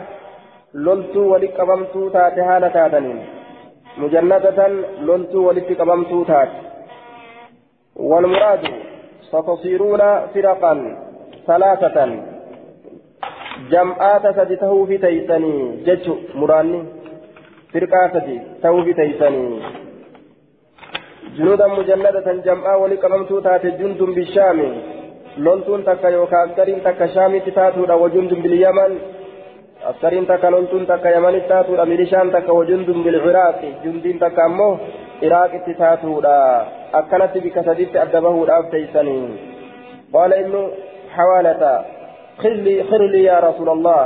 [0.73, 3.21] loltuu walitti qabamtuu taate haala taataniin
[3.97, 4.73] mujannadatan
[5.11, 6.69] loltuu walitti qabamtuu taate
[8.09, 8.63] والمراد
[9.31, 10.01] ستصيرون
[10.33, 10.73] فرقا
[11.47, 11.97] ثلاثة
[13.71, 16.83] جمعات سدته في تيسني جج مراني
[17.73, 18.07] فرقا
[18.63, 19.59] تو في تيسني
[21.37, 24.59] جنودا مجندة جمعا ولقممتو تات جند بالشام
[25.85, 28.97] takka yookaan askariin takka shaamitti taatuudha wajundun bil yaman
[29.85, 34.79] askariin takka loltuun takka yamanitti taatuudha milishaan takka wajundun bil ciraaqi jundiin takka ammoo
[35.21, 36.33] iraaqitti taatuudha
[36.93, 39.23] akkanatti bika saditti adda bahuudhaaf teeysanii
[40.11, 40.61] qaala ibnu
[41.15, 41.73] xawaalata
[42.39, 44.03] خلي يا رسول الله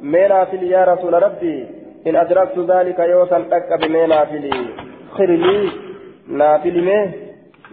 [0.00, 1.66] مينا فيلي يا رسول ربي
[2.06, 4.60] إن أدركت ذلك يوسا أك بمينا فيلي
[5.16, 5.70] خلي
[6.28, 7.10] نافلي ميه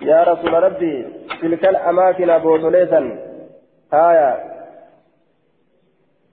[0.01, 1.05] يا رسول ربي
[1.41, 3.17] تلك الأماكن بوتوليسا
[3.93, 4.43] آية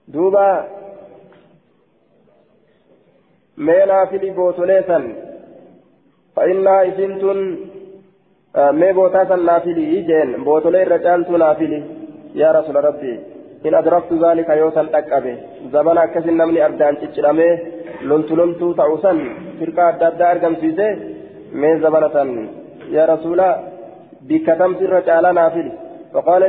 [0.07, 0.67] دوبا
[3.57, 5.03] mee naafili bootolee san
[6.35, 7.39] fa'innaa isin tun
[8.79, 11.83] mee bootaa san naafilii jeen bootolee irra caaltuu naafili
[12.41, 13.19] yaa rasuula rabbii
[13.63, 15.33] in adraktu zaalika yoo san dhaqqabe
[15.75, 17.53] zabana akkasin namni addaan ciccidhamee
[18.09, 19.19] loltu loltuu ta'u san
[19.59, 20.87] firqaa adda addaa argamsiise
[21.61, 21.75] mee
[24.27, 25.73] bikka tamsi irra caalaa naafili
[26.13, 26.41] فقال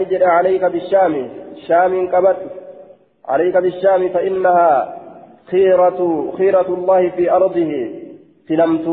[0.00, 1.28] نجد عليك بالشام.
[1.66, 2.36] شام قبت
[3.28, 4.96] عليك بالشام فإنها
[5.50, 6.00] خيرة
[6.38, 7.72] خيرة الله في أرضه.
[8.48, 8.86] فلمت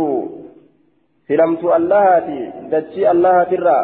[1.29, 3.79] فلمت اللهاتي دجي الله ترى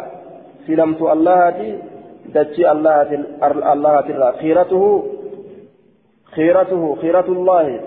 [0.66, 1.78] فلمت اللهاتي
[2.34, 3.08] دجي الله
[3.72, 4.84] الله ترى خيرته
[6.36, 7.80] خيرته خيرة الله.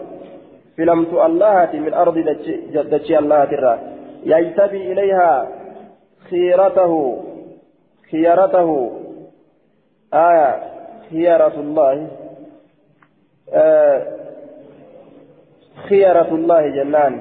[0.78, 2.17] فلمت اللهاتي من أرض
[2.93, 3.73] دجي الله ترى
[4.25, 5.32] يجتبي إليها
[6.30, 7.24] خيرته
[8.12, 8.92] خيرته
[10.14, 10.64] آية
[11.10, 12.08] خيرة الله.
[13.54, 14.08] آه
[15.90, 17.14] خيرة الله جنان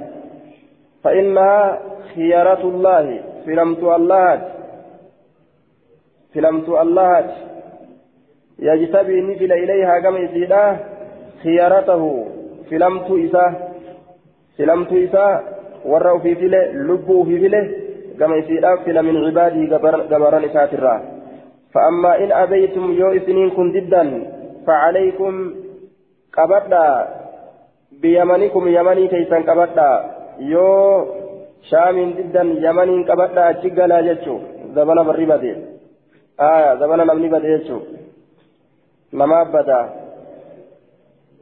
[1.04, 1.80] فإنها
[2.14, 3.20] خيرة الله.
[3.46, 4.52] فلمت الله.
[6.34, 7.34] فلمت الله.
[8.58, 10.76] يجتبي نزل إليها كما يزيدا
[11.42, 12.26] خيرته
[12.70, 13.54] فلمت إساه
[14.58, 15.40] فلمت إساه
[15.84, 17.83] ورأوا في فله لبوا في فله
[18.18, 19.60] كما يزيدا فل من عباده
[20.10, 20.94] جبران إساترا
[21.74, 23.68] فأما إن أبيتم يو إسنين كن
[24.66, 25.54] فعليكم
[26.36, 27.08] قبضا
[28.02, 29.90] بيمنكم يمني كيسان قبضا
[30.52, 30.68] يو
[31.70, 34.36] شامين ضدا يمنين قبضا أجيغلا جتشو
[34.74, 35.52] زبنا بدي
[36.40, 37.78] آية زبنا نمني بدي جتشو
[39.18, 39.80] نما بدا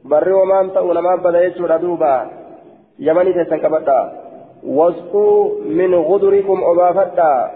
[0.09, 2.13] بري ومان تأو نما بدا جتشو ردوبا
[3.07, 4.22] يمني كيسان قبضا
[4.65, 7.51] واسقوا من غدركم أبافتا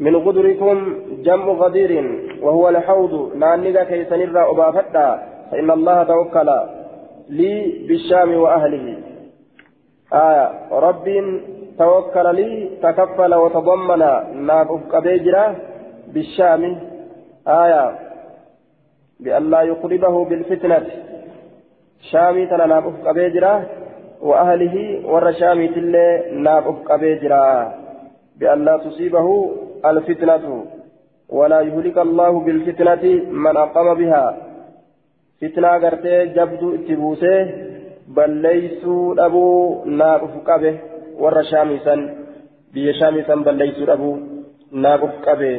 [0.00, 3.36] من غدركم جمع غدير وهو الحوض.
[3.36, 6.50] نانيغا كيسان الرا أبافتا فإن الله توكل
[7.28, 8.96] لي بالشام وأهله.
[10.12, 10.50] آية.
[10.72, 11.06] رب
[11.78, 14.02] توكل لي تكفل وتضمن.
[14.46, 15.54] ناب أبيجرا
[16.14, 16.62] بالشام.
[17.48, 17.98] آية.
[19.20, 20.86] بأن لا يقربه بالفتنة.
[22.00, 23.62] شامي تنا ناب أبيجرا
[24.22, 27.74] وأهله ور شامي تلي ناب أبيجرا
[28.38, 29.54] بأن لا تصيبه
[29.84, 30.64] الفتنة
[31.28, 33.04] ولا يهلك الله بالفتنة
[33.44, 34.36] من أقام بها
[35.40, 37.68] فتنة غرتي جبدو اتبوسه
[38.16, 40.70] dhabuu naaf uf qabe
[41.22, 42.00] warra shaamiisan
[42.72, 44.16] biyya shaamiisan balleeysuu dhabuu
[44.72, 45.50] naaf uf qabe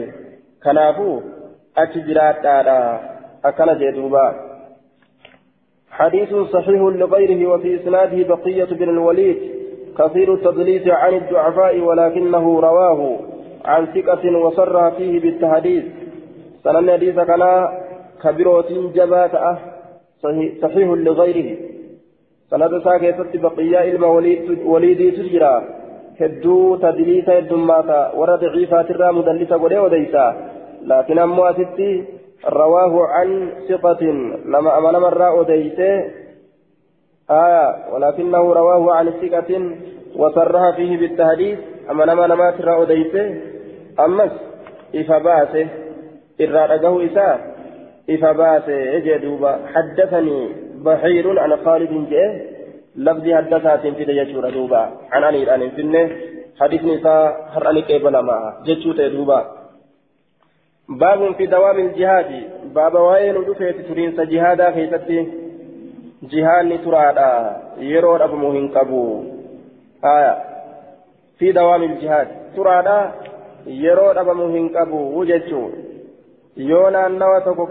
[0.63, 1.15] kanaafuu
[1.81, 2.77] achi jiraadhaadha
[3.49, 4.23] akkana jee duuba
[5.99, 9.37] حديث صحيح لغيره وفي إسناده بقية بن الوليد
[9.97, 13.19] كثير التدليس عن الضعفاء ولكنه رواه
[13.65, 15.83] عن ثقة وصرح فيه بالتحديث
[16.63, 17.43] سنن حديث كان
[18.23, 19.31] كبيرة جبات
[20.61, 21.49] صحيح لغيره
[22.49, 24.07] sanada isaa keessatti baqiyyaa ilma
[24.73, 25.51] waliidiitu jira
[26.19, 30.23] hedduu tadliisa heddummaata warra daciifaatirraa mudallisa godhee odeysa
[30.91, 31.21] laakiin
[32.43, 36.19] asitti rawaahu can siqatin nama amanamarraa odeyse
[37.29, 37.93] آية.
[37.93, 39.75] ولكنه رواه عن ثقة
[40.15, 41.59] وصرح فيه بالتحديث.
[41.89, 43.41] أما نما نما ترى أديسه
[43.99, 44.31] أمس.
[44.95, 45.67] إفباسه
[46.41, 47.55] إرى رجه إساء
[48.09, 50.49] إفباسه إجدوبا حدثني
[50.85, 52.45] بحير عن خالد جاء
[52.95, 54.89] لفظ حدثات في دجاجور دوبا.
[55.11, 56.09] عن علي الآن فينه
[56.59, 59.58] حديث نساء هراني قبل ما جچوت دوبا.
[60.89, 62.43] باب في دوام الجهاد.
[62.75, 65.27] باب وين دفيت ترين جهادا كيفتي
[66.23, 69.23] جهاد ترادا يرو ابو مهين قبو.
[70.03, 70.37] آية.
[71.37, 72.27] في دوام الجهاد.
[72.55, 73.11] ترادا
[73.67, 75.19] يرو ابو مهين قبو.
[75.19, 75.69] وجچو
[76.57, 77.07] يونا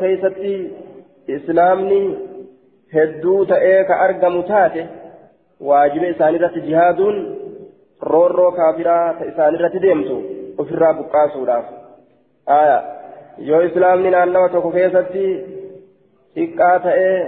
[0.00, 0.72] كيفتي
[1.31, 2.28] إسلامني
[2.92, 4.83] hedduu ta'ee ka argamu taate
[5.70, 7.16] waajiba isaanirratti jihaaduun
[8.12, 10.16] roorroo kaafiraa ta isaanirratti deemtu
[10.62, 11.66] ofirraa buqqaasuudhaaf
[12.59, 12.78] aya
[13.46, 15.24] yoo islaamni naannawa tokko keessatti
[16.37, 17.18] xiqqaa ta'ee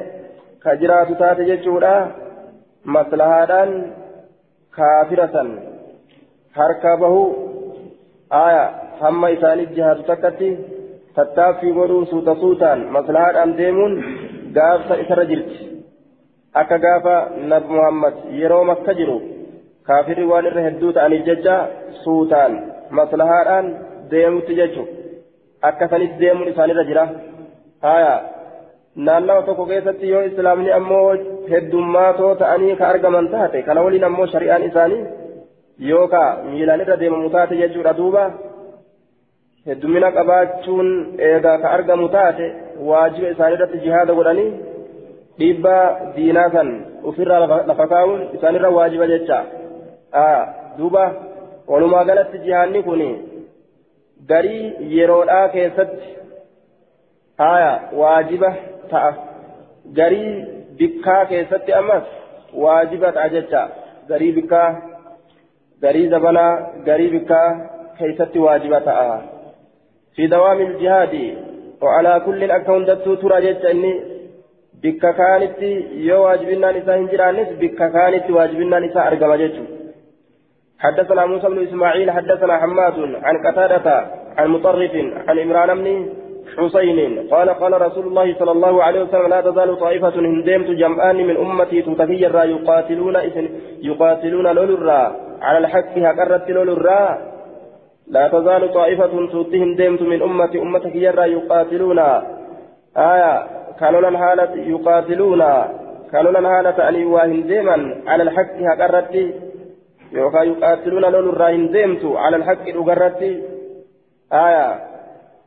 [0.62, 1.94] ka jiraatu taate jechuudha.
[2.94, 3.72] Maslahaadhaan
[4.76, 5.48] kaafira san
[6.58, 7.22] harka bahu
[8.42, 8.62] aya
[9.00, 10.50] hamma isaaniif jihaatu takkatti
[11.14, 13.98] tattaaffii godhuu suuta suutaan maslahaadhaan deemuun
[14.54, 15.58] gaafsa isarra jirti.
[16.54, 17.16] Akka gaafa
[17.52, 19.18] nabi muhammad yeroo makka jiru
[19.90, 21.58] kaafirri waan irra hedduu ta'aniif jecha
[22.04, 22.62] suutaan
[23.00, 23.76] maslahaadhaan
[24.10, 24.88] deemutti jechu
[25.68, 27.04] akka sanis deemuun isaanirra jira
[27.86, 28.12] haya
[29.08, 31.08] naannawa tokko keessatti yoo islaamni ammoo
[31.50, 35.02] heddummaatoo ta'anii ka argaman taate kana waliin ammoo shari'aan isaanii
[35.90, 38.24] yoo ka miilaan irra deemamu taate jechuudha duuba
[39.68, 40.90] heddumina qabaachuun
[41.28, 42.46] eegaa ka argamu taate
[42.90, 44.50] waajiba isaanii irratti jihaada godhanii
[45.38, 45.84] dhiibbaa
[46.16, 46.70] diinaa san
[47.12, 49.38] ofirraa lafa kaa'uun isaanirra waajiba jecha
[50.78, 51.04] duuba
[51.72, 53.02] walumaa galatti jihaanni kun
[54.32, 54.64] garii
[54.96, 56.14] yeroodhaa keessatti
[57.42, 58.50] haya waajiba
[58.92, 59.10] ta'a
[59.98, 60.32] garii
[60.80, 62.16] bikkaa keessatti ammas
[62.64, 63.62] waajiba ta'a jecha
[64.08, 64.70] garii bikkaa
[65.82, 66.50] garii zabanaa
[66.88, 67.46] garii bikkaa
[68.00, 69.20] keessatti waajiba ta'a
[70.16, 71.24] fi dawaami jihaadi
[71.82, 73.92] وعلى كل أكون دتو ترى جت إني
[74.82, 75.62] بك كانت
[76.08, 79.64] يو واجبنا نساء هنجرانس بك كانت واجبنا نساء أرقم جتو
[80.78, 84.94] حدثنا موسى بن إسماعيل حدثنا حماد عن قتادة عن مطرف
[85.28, 85.86] عن عمران بن
[86.56, 86.98] حسين.
[87.32, 91.82] قال قال رسول الله صلى الله عليه وسلم لا تزال طائفة هندمت جمعان من أمتي
[91.82, 93.16] تتغير يقاتلون
[93.82, 95.02] يقاتلون لولرا.
[95.42, 97.18] على الحق هكرت لولرا.
[98.14, 101.98] لا تزال طائفة تؤتهم ديمت من أمتي أمتك يرى يقاتلون.
[102.96, 103.32] آية
[103.80, 105.42] كانوا لن هالة يقاتلون.
[106.12, 107.76] كانوا لن هالة أن يواهن ديما
[108.06, 109.14] على الحق هكرت
[110.12, 113.22] يقاتلون لون الراهن ديمت على الحق أقرت
[114.32, 114.80] آية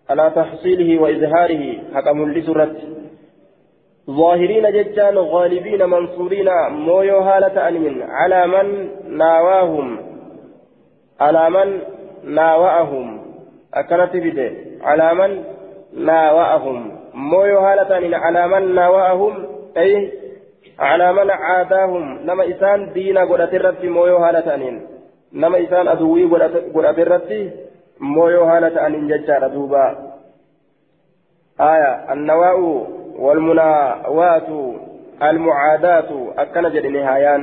[0.10, 2.78] على تحصيله وإظهاره حكم لسرت
[4.10, 10.13] ظاهرين ججان غالبين منصورين مويو هالة أنين على من ناواهم
[11.19, 11.82] على من
[12.24, 13.22] ناوأهم.
[13.74, 15.43] أكنت بده على من
[16.06, 16.91] ناوأهم.
[17.13, 20.12] مويو هالة على من ناوأهم أي
[20.80, 22.19] على من عاداهم.
[22.26, 24.80] نما إسان دين قد الرد مويو هالة
[25.34, 26.41] نما إسان أدوي قد
[28.03, 29.85] مويو هالة أنين ججار دوبا.
[31.59, 32.59] آية النواء
[33.19, 34.49] والمناوات
[35.29, 37.41] المعادات أكن جد نهايان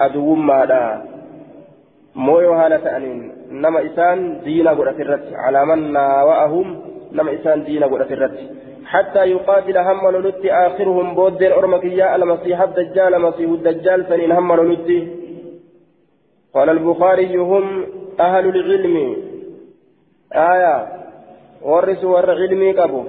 [0.00, 0.84] أدو ماذا
[2.14, 3.20] مويو هالة أنين
[3.54, 6.68] nama isaan diina godhate irratti calaaman naawa'ahum
[7.16, 8.46] nama isaan diina godhate irratti
[8.84, 14.98] حتى يقاتل هم لولتي آخرهم بودين أرمكيا المسيح الدجال مسيح الدجال سنين هم لولتي
[16.54, 17.86] قال البخاري هم
[18.20, 18.96] أهل العلم.
[20.34, 20.86] آية
[21.62, 23.04] ورثوا ور علمي قبو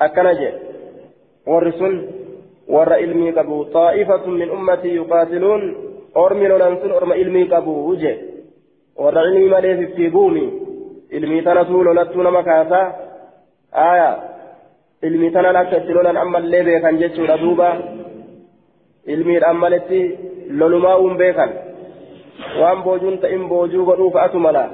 [0.00, 0.40] أكنج
[1.46, 1.92] ورثوا
[2.68, 5.62] ور علمي قبو طائفة من أمتي يقاتلون
[6.16, 8.34] أرمي لولنسون أرم علمي قبو وجه
[8.96, 10.52] warra ilmi malee fiffii buumi
[11.10, 12.94] ilmii tanatu lolattuu nama kaasaa
[13.72, 14.10] aya
[15.02, 17.68] ilmii tanan akka itti lolan ammallee beekan jechuudha duuba
[19.06, 20.00] ilmiidhaan maletti
[20.60, 21.50] lolumaa uun beekan
[22.60, 24.64] waan boojuun ta'in boojuu godhuu fa'atu mala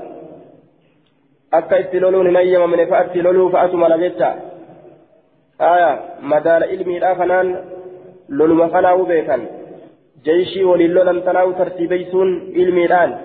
[1.58, 4.28] akka itti loluun hin ayyamamne fa'atti loluu fa'atu mala jecha
[5.58, 5.90] aya
[6.32, 7.48] madaala ilmiidhaa kanaan
[8.38, 9.42] loluma kanaa'u beekan
[10.26, 12.30] jeeshii waliin lolan tanaa'u tartiibeysuun
[12.62, 13.16] ilmiidhaan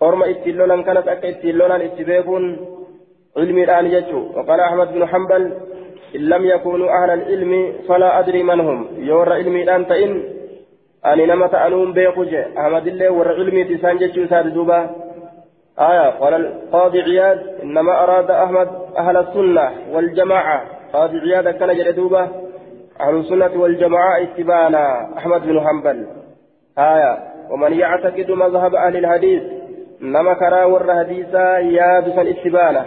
[0.00, 2.46] orma ittiin lolan kanas akka ittiin lolan itti beekuun
[3.44, 5.52] ilmiidhaan jechuu وقال أحمد بن حنبل
[6.16, 7.52] إن لم يكونوا أهل العلم
[7.88, 10.12] فلا أدري من هم يور علمي الآن تئن
[11.06, 15.01] أني نما تأنون بيقوج أحمد الله ور علمي تسان جتشو ساد دوبا
[15.78, 20.62] آية قال القاضي عياد إنما أراد أحمد أهل السنة والجماعة.
[20.92, 22.28] قاضي عياد كان جلدوبا
[23.00, 26.06] أهل السنة والجماعة اتبانا أحمد بن حنبل.
[26.78, 27.18] آية
[27.50, 29.42] ومن يعتقد مذهب أهل الحديث
[30.94, 32.84] hadiisaa yaadu san itti baana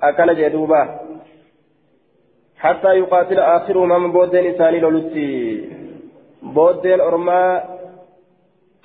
[0.00, 1.00] akkana jee duuba
[2.56, 5.64] حتى يقاتل آخرهم من بودين إساني لولتي
[6.42, 7.64] بودين أرما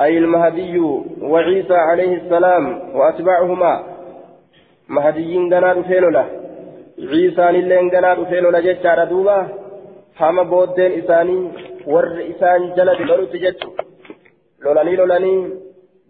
[0.01, 0.79] أي المهدي
[1.33, 2.65] وعيسى عليه السلام
[2.97, 3.73] وأتباعهما
[4.89, 6.25] مهديين قناد فيلولا
[7.13, 9.39] عيسى للين قناد فيلولا جتشار دوبا
[10.19, 11.39] حما بودين إساني
[11.93, 13.71] ور إسان جلد لولتي جتشو
[14.63, 15.35] لولاني لولاني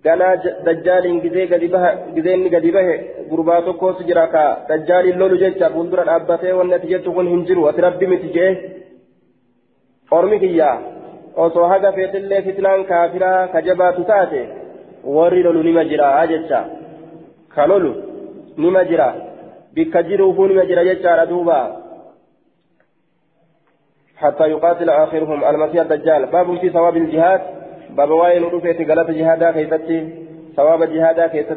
[0.07, 2.95] ganaa dajjaaliin gizee gadi baha gizeenni gadi bahe
[3.31, 7.65] gurbaa tokkos jira ka dajjaaliin lolu jecha fuuldura dhaabbatee wanni ati jettu kun hin jiru
[7.71, 8.51] ati rabbi miti jee
[10.19, 10.69] ormi kiyya
[11.36, 14.42] osoo haga feetillee fitnaan kaafiraa ka jabaatu taate
[15.04, 16.66] warri lolu nima jira jecha
[17.56, 17.94] ka lolu
[18.58, 19.14] nima jira
[19.74, 21.60] bikka jiruufuu nima jira jechaadha duuba
[24.22, 27.42] حتى يقاتل آخرهم المسيح الدجال باب في ثواب الجهاد
[27.90, 30.10] باب واين رفيت قالت جهادا كيستي
[30.58, 31.56] ثواب جهادا كيستي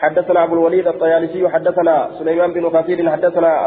[0.00, 3.66] حدثنا أبو الوليد الطيالسي حدثنا سليمان بن كثير حدثنا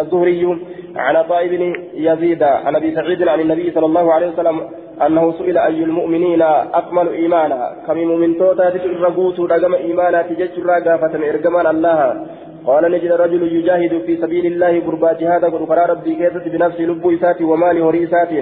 [0.00, 0.58] الزهري
[0.96, 1.62] عن عطاء بن
[1.94, 4.60] يزيد عن أبي سعيد عن النبي صلى الله عليه وسلم
[5.06, 6.42] أنه سئل أي المؤمنين
[6.80, 12.26] أكمل إيمانا؟ كم من توتا تترقوت رقم إيمانا تجج الرقافة إرقمان الله.
[12.66, 17.42] قال نجد رجل يجاهد في سبيل الله قربا جهادا قرقرا ربي كيست بنفسه لب إسات
[17.42, 18.32] ومال هريسات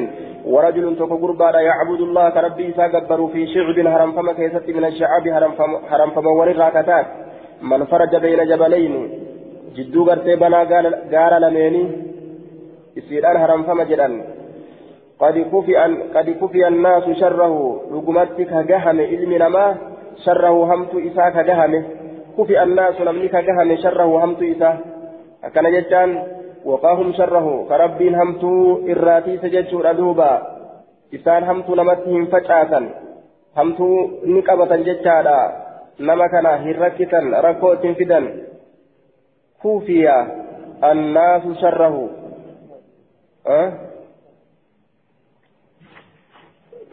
[0.47, 5.28] ورجل توك قربا يعبد الله كربي إسا قبر في شعب هرم فما كيست من الشعب
[5.28, 7.07] هرم فما, فما ورقاكتات
[7.62, 8.95] من فرج بين جبلين
[9.76, 10.61] جدو قرتي بنا
[11.12, 11.84] قال لميني
[12.99, 14.14] إسيران هرم فما جدان.
[15.20, 15.76] قد كفي
[16.14, 19.76] قد كفي الناس شره رقمتك جهم علم نما
[20.24, 21.84] شره همت إساك جهم
[22.38, 24.78] كفي الناس نملك جهم شره همت إساك
[25.45, 26.22] أكن جتان
[26.64, 28.44] وقاهم شره كربين همت
[28.90, 30.32] إراتي سجدت أدوبا
[31.14, 32.72] إسان همت نمتهم فجأة
[33.56, 33.80] همت
[34.24, 35.40] نقبة جتادا
[36.00, 38.20] نما كان هركتا ركوت فدا
[39.62, 40.06] كوفي
[40.84, 42.10] الناس شره.
[43.46, 43.72] أه؟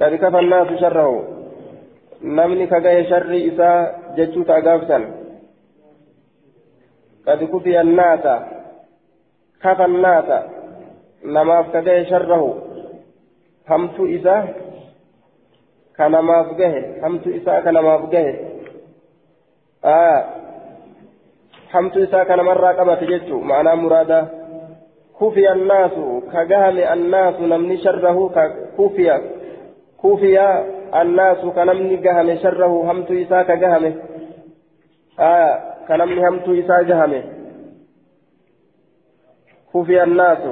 [0.01, 1.27] قد كفى الناس شره.
[2.23, 4.99] نمني كغاية شر إساء جتشوت أقافتا
[7.27, 8.25] قد كفي الناس.
[9.63, 10.25] كفى الناس
[11.73, 12.71] كغاية شره.
[13.69, 14.53] همت إساء
[15.97, 18.35] كنماف جهه همت إساء كنماف جهه
[19.85, 20.25] آه
[21.73, 24.27] همت إساء كنمرة قبت جتشو معنى مرادة
[25.19, 25.91] كفي الناس
[26.33, 28.17] كجهل الناس نمني شره
[28.77, 29.21] كفي
[30.03, 30.35] كفي
[31.01, 33.83] الناس كنمني جهم شره همت إساء كجهم
[35.19, 37.40] آه كنمني همت إساء جهم
[39.73, 40.43] كفي الناس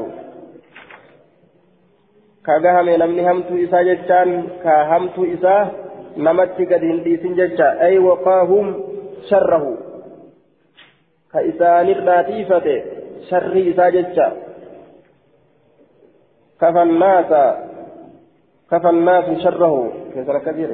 [2.45, 4.29] كجهم نمني همت إساء جتان
[4.63, 5.63] كهمت إساء
[6.17, 8.65] نمت قدين ديسن جتا أي وقاهم
[9.29, 9.65] شره
[11.33, 12.67] كإساء نرناتيفة
[13.29, 14.27] شر إساء جتا
[16.61, 17.31] كفى الناس
[18.71, 19.73] كفى الناس شره
[20.15, 20.69] كثر كثير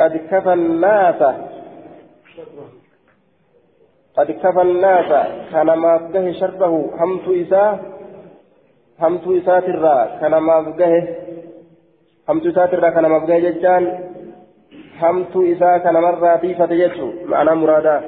[0.00, 1.20] قد كفى الناس
[4.16, 5.10] قد كفى الناس
[5.52, 7.80] كان ما فقه شره همت إساء
[9.00, 11.08] همت إساء ترى كان ما فقه
[12.28, 13.84] همت إساء ترى كان ما فقه ججان
[15.02, 18.00] همت إساء كان مرة في فتجته معنى مرادا.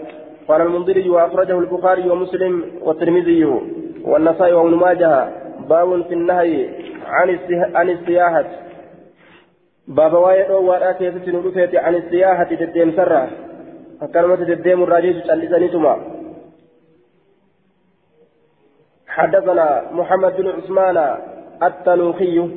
[0.49, 3.45] قال المنذري وأخرجه البخاري ومسلم والترمذي
[4.05, 5.29] والنسائي وابن ماجه.
[5.69, 6.69] باب في النهي
[7.07, 7.39] عن
[7.75, 8.45] عن السياحة.
[9.89, 11.15] باب وايد وارا كيف
[11.75, 13.29] عن السياحة تدين سرة
[14.07, 15.97] كلمة تدين الراجل تشلسنيتما
[19.07, 21.17] حدثنا محمد بن عثمان
[21.63, 22.49] التنوخي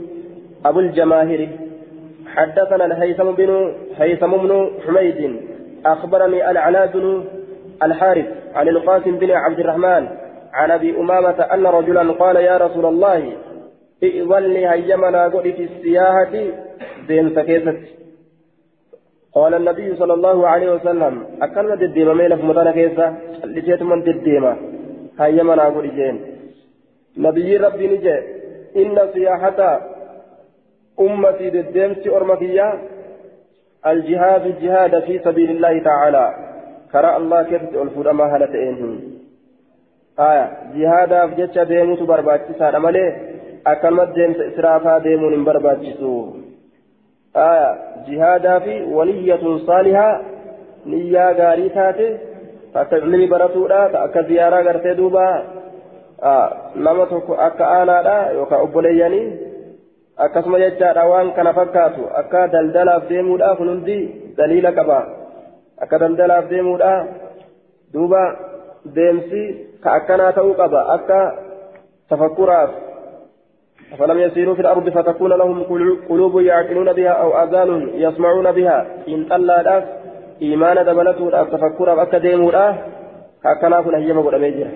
[0.65, 1.49] أبو الجماهير.
[2.27, 5.41] حدثنا الهيثم بن هيثم بن حميد.
[5.85, 7.23] أخبرني العلاء بن
[7.83, 8.25] الحارث
[8.55, 10.07] عن القاسم بن عبد الرحمن
[10.53, 13.33] عن أبي أمامة أن رجلا قال يا رسول الله
[14.03, 16.31] ائذن لي هيمنا قل في السياحة
[17.07, 18.00] دين سكيست
[19.35, 23.07] قال النبي صلى الله عليه وسلم اكلمت الديمه ميلة في مدانا كيسا
[23.43, 24.53] لجيت من الديمه
[25.19, 26.15] هيمنا قل جين
[27.17, 28.17] نبي ربي نجي
[28.81, 29.59] إن سياحه
[30.99, 32.67] أمتي بالديمس أرمكية
[33.87, 36.25] الجهاد الجهاد في سبيل الله تعالى.
[36.91, 39.11] كرى الله كيف تقول ما هلتئين
[40.17, 43.09] aya jihaadaaf jecha deemutu barbaachisaadha malee
[43.71, 46.11] akkanumatti deemsa israafaa deemuun hin barbaachisu
[47.33, 47.69] aya
[48.07, 50.19] jihaadaa fi waliyyatun saalihaa
[50.85, 52.07] niyyaa gaarii taate
[52.73, 55.25] akka ilmi baratuudha akka ziyaaraa gartee duuba
[56.75, 59.25] nama tokko akka aanaadha yookaan obboleeyyanii
[60.17, 63.97] akkasuma jechaadha waan kana fakkaatu akka daldalaaf deemuudha kun hundi
[64.37, 65.01] daliila qaba
[65.81, 66.93] akka daldalaaf deemuudha
[67.93, 68.23] duuba
[68.95, 69.43] deemsi
[69.83, 71.37] كأكنا توقب أكا
[72.09, 72.69] تفكرات
[73.93, 75.63] أفلم يسيروا في الأرض فتكون لهم
[76.09, 78.87] قلوب يعقلون بها أو آذان يسمعون بها.
[79.07, 79.83] إن طلع داس
[80.41, 82.77] إيمان دبلته تفكر أكا ديمورا
[83.43, 84.67] كأكنا كن هيما قد أميجر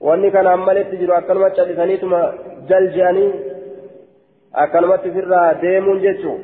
[0.00, 2.32] وأني كان عمالي تجروا أكلمة شالفانيتما
[2.68, 3.26] جلجاني
[4.54, 6.34] أكلمة فرها ديمون جتشو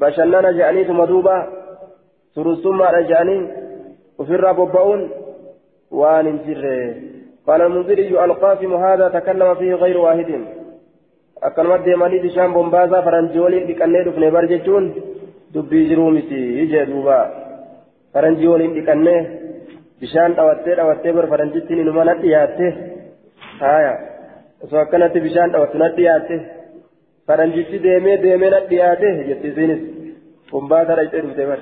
[0.00, 1.46] بشنانا جاني ثم دوبا.
[2.34, 3.38] سرسوما رجاني
[4.18, 5.10] وفرها بوباون.
[5.90, 6.94] وان جره
[7.46, 10.30] قال المنذري القاسم هذا تكلم فيه غير واحد.
[11.42, 14.86] Akkanumatti deemanii bishaan bombaasaa faranjii waliin dhiqannee dhufne bar jechuun
[15.54, 17.16] dubbii jiruu miti ijee duuba
[18.14, 19.20] faranjii waliin dhiqannee
[20.00, 22.72] bishaan dhawattee dhawattee bar faranjittiin inuma na dhiyaatte
[23.60, 23.94] haya
[24.64, 26.40] osoo akkanatti bishaan dhawattu na dhiyaatte
[27.26, 29.82] faranjichi deemee deemee na dhiyaate jetti isiinis
[30.50, 31.60] bombaasaa dhaqxee dhufte bar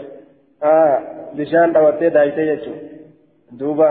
[0.67, 0.99] haya
[1.37, 2.83] bishaan dhawattee daayitee jechuudha
[3.61, 3.89] duuba.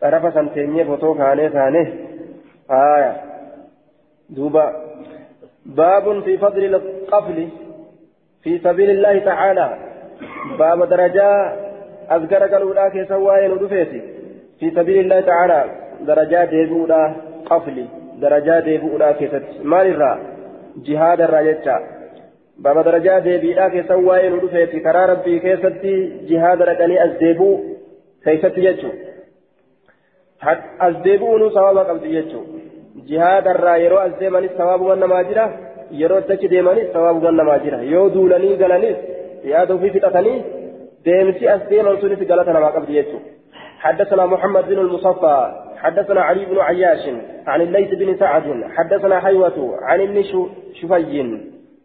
[0.00, 1.82] طرف سنتيني فوتو كاني ثاني
[2.70, 3.12] آية
[4.30, 4.72] دوبا.
[5.66, 7.48] باب في فضل القفل
[8.42, 9.78] في سبيل الله تعالى.
[10.58, 11.28] باب درجة
[12.10, 14.02] أذكر قالوا كي سواي ندفيتي
[14.60, 15.64] في سبيل الله تعالى.
[16.00, 17.14] درجات ديبودا
[17.46, 17.86] قفل.
[18.20, 20.18] درجات ديبودا كيست مال الرا.
[20.76, 21.76] جهاد الراجتا
[22.58, 27.60] باب درجات ديبودا كي سواي ندفيتي كرا ربي كيستي جهاد رقني أزديبو
[28.24, 28.90] كيست يجو
[30.78, 32.08] as deebi'uunu sababa qabdi
[34.56, 35.44] sawaabuma namaa jira
[35.90, 38.96] yeroo achi deemanis sawaabuma namaa jira yoo duulanii galanis
[39.52, 40.42] yaada ofii fixatanii
[41.04, 43.34] deemsi as deeman sunis galata namaa qabdi jechuudha.
[43.84, 47.08] حدثنا محمد بن المصفى حدثنا علي بن عياش
[47.46, 50.22] عن الليث بن سعد حدثنا حيوة عن ابن
[50.80, 51.40] شفي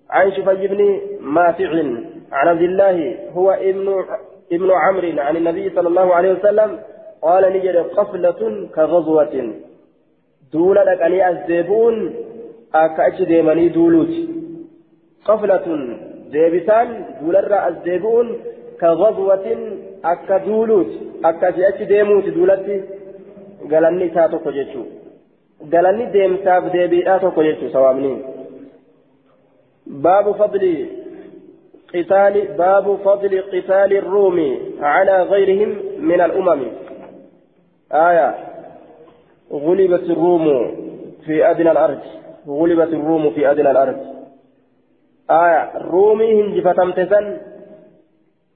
[0.09, 1.69] عن شفي بن مافع
[2.31, 4.05] عن عبد الله هو ابن
[4.51, 6.79] ابن عمرو عن النبي صلى الله عليه وسلم
[7.21, 9.53] قال نجد قفلة كغزوة
[13.07, 14.21] achi deemanii duuluuti
[15.27, 15.81] qaflatun
[16.33, 16.89] deebisaan
[17.21, 18.27] duularraa as deebi'uun
[18.81, 19.61] ka ghazwatin
[20.13, 22.83] akka duuluuti akka asii achi deemuuti duulatti
[23.71, 24.85] galanni isaa tokko jechuu
[25.71, 28.13] galanni deemsaaf deebiidhaa tokko jechuu sawaabni
[30.07, 30.73] baabu fadli
[31.93, 35.69] قتال باب فضل قتال الروم على غيرهم
[35.99, 36.61] من الأمم
[37.91, 38.35] آية
[39.51, 40.45] غلبت الروم
[41.25, 41.99] في أدنى الأرض.
[42.47, 43.97] غلبت الروم في أدنى الأرض.
[45.29, 47.37] آية رومي هنجفتم تسن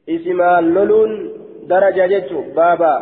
[0.09, 0.41] اسم
[0.75, 1.29] لولون
[1.67, 2.41] درجة جتشو.
[2.55, 2.93] بابا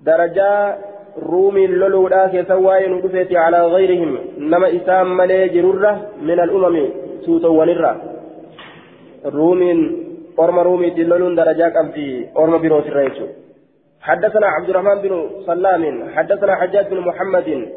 [0.00, 0.78] درجة
[1.18, 4.18] رومي لولودا كسواي ندفت على غيرهم.
[4.38, 5.92] نما إسام ملي جررة
[6.22, 6.88] من الأمم
[7.24, 7.92] سوتو ونرة
[9.24, 9.70] رومي
[10.38, 13.26] أرم رومي تلولون درجة كم في أرم بروس الرئيسو.
[14.02, 17.68] حدثنا عبد الرحمن بن سلام حدثنا حجاج بن محمد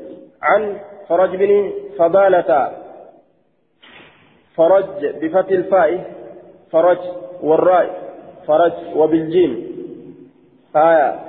[0.41, 0.77] عن
[1.09, 2.71] فرج بن فضالة.
[4.57, 5.91] فرج بفتح الفاء
[6.71, 6.97] فرج
[7.41, 7.87] والراء
[8.47, 9.53] فرج وبالجيم.
[10.75, 11.19] آية.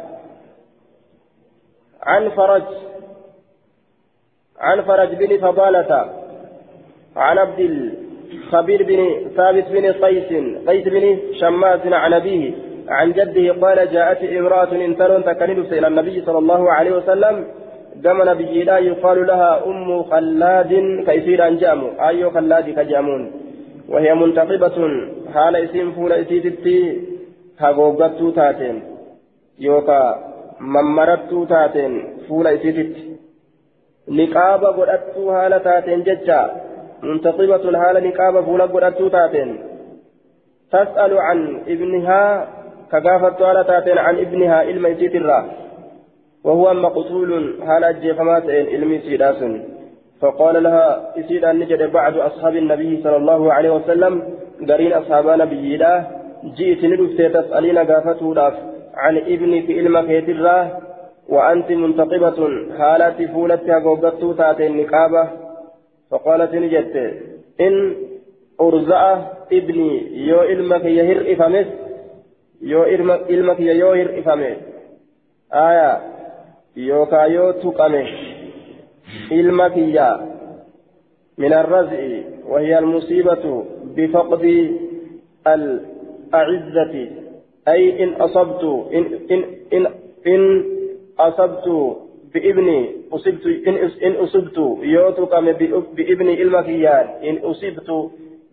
[2.02, 2.62] عن فرج
[4.58, 5.92] عن فرج بن فضالة.
[7.16, 10.30] عن عبد الخبير بن ثابت بن قيس
[10.68, 11.04] قيس بن
[11.40, 12.75] شماس عن أبيه.
[12.88, 17.46] عن جده قال جاءت امرأة انتلون تكنلس إلى النبي صلى الله عليه وسلم
[18.04, 20.72] كما نبي لا يقال لها أم خلاد
[21.06, 23.32] كيسير أنجام أي خلاد كجامون.
[23.88, 24.78] وهي منتقبة.
[25.34, 27.00] حال اسم فول إسيتتي
[27.58, 28.82] هاغوغتو تاتين.
[29.58, 30.00] يوكا
[30.60, 31.92] ممرتو تاتين
[32.28, 33.16] فول إسيتتي.
[34.08, 36.40] نقابة قدتو حال تاتين ججا.
[37.02, 39.58] منتقبة حال نقابة فول قدتو تاتين.
[40.72, 42.48] تسأل عن ابنها
[42.92, 45.40] كغافت على تاتين عن ابنها علم يسيت الرا.
[46.44, 47.30] وهو مقتول
[47.62, 49.40] هل أجيفمات علم سيداس.
[50.20, 54.22] فقال لها يسيد أن نجد بعد أصحاب النبي صلى الله عليه وسلم
[54.68, 56.06] قرين أصحاب نبي الله
[56.58, 58.54] جئت ندفت تسألين غافته لاف
[58.94, 60.58] عن ابنك علم كيترا
[61.28, 62.38] وأنت منتقبة
[62.78, 65.28] حالات فولتها قوقت تاتين نقابة.
[66.10, 66.96] فقالت نجدت
[67.60, 67.74] إن
[68.60, 69.02] أرزأ
[69.52, 69.90] ابني
[70.28, 71.66] يو علمك يهر إفمس
[72.60, 72.86] yoo
[73.28, 74.56] ilma kiyya yoo hir'ifame
[75.50, 76.00] aya
[76.76, 78.02] yookaa yoo tuqame
[79.30, 80.36] ilma kiyya
[81.38, 82.00] من الرزع
[82.48, 83.64] وهي المصيبة
[83.96, 84.44] بفقد
[85.46, 87.08] الأعزة
[87.68, 89.86] أي إن أصبت إن إن إن,
[90.26, 90.64] إن
[91.18, 91.96] أصبت
[92.34, 95.34] بابني أصبت إن إن أصبت يوتك
[95.96, 98.10] بابني المكيان إن أصبت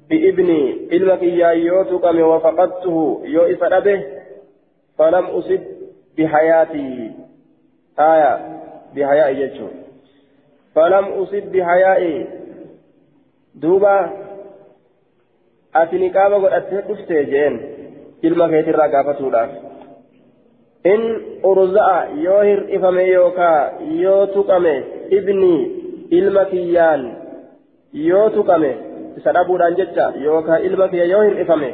[0.10, 4.04] بابني إلمك يا يوتك وفقدته يو إسرابه
[4.98, 5.60] فلم أصب
[6.18, 7.12] بحياتي.
[8.00, 8.60] آية
[8.96, 9.68] بحياء يجو.
[10.76, 12.28] فلم أصب بحيائي
[13.56, 14.10] دوبا
[15.76, 17.74] أتني كابا قد أتهدفت جين.
[18.24, 19.50] يترى قافتوداف
[20.86, 25.72] إن أرزأ يوهر إفمي يوكا يوتكمي إبني
[26.14, 27.14] إلمك يان
[27.94, 28.76] يوتكمي
[29.18, 31.70] isa dhabuudhaan jecha yookaan ilma kiyya yoo hir'ifame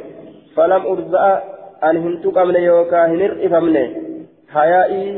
[0.56, 1.32] falam urza'a
[1.88, 3.82] an hin tuqamne yookaan hin hir'ifamne
[4.56, 5.12] hayaa'ii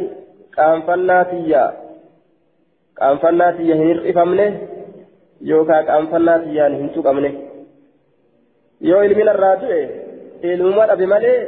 [0.57, 1.65] qaanfannaa tiyya
[3.01, 4.47] qaanfannaa tiyya hin hir'ifamne
[5.53, 7.31] yookaan qaanfannaa tiyyaan hin tuqamne
[8.91, 9.81] yoo ilmi narraa du'e
[10.55, 11.39] ilmuma dhabe malee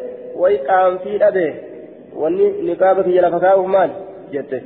[0.43, 1.47] way qaanfii dhabe
[2.23, 3.91] wanni niqaaba kiyya lafa kaa'uuf maal
[4.37, 4.59] jette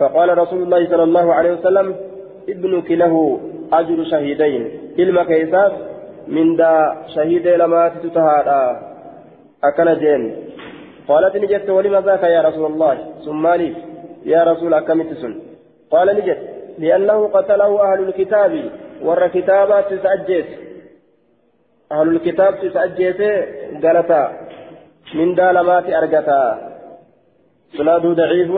[0.00, 1.86] فقال رسول الله صلى الله عليه وسلم
[2.48, 3.14] ابنك له
[3.72, 4.62] أجر شهيدين
[4.96, 5.72] ilma keessaas
[6.26, 8.60] mindaa shahidee lamaatitu tahaadha.
[9.62, 10.50] Akkana jeen
[11.10, 11.70] قالت نجت
[12.00, 13.46] ذاك يا رسول الله ثم
[14.24, 15.34] يا رسول أكمت سن
[15.90, 16.40] قال نجت
[16.78, 18.52] لأنه قتله أهل الكتاب
[19.02, 20.46] ور كتابات تسأجيت
[21.92, 23.20] أهل الكتاب تسأجيت
[23.84, 24.22] قالتا
[25.14, 26.42] من دالمات أرقتا
[27.76, 28.50] سناد ضعيف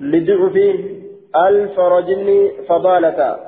[0.00, 0.56] لضعف
[1.48, 2.08] الفرج
[2.68, 3.45] فضالة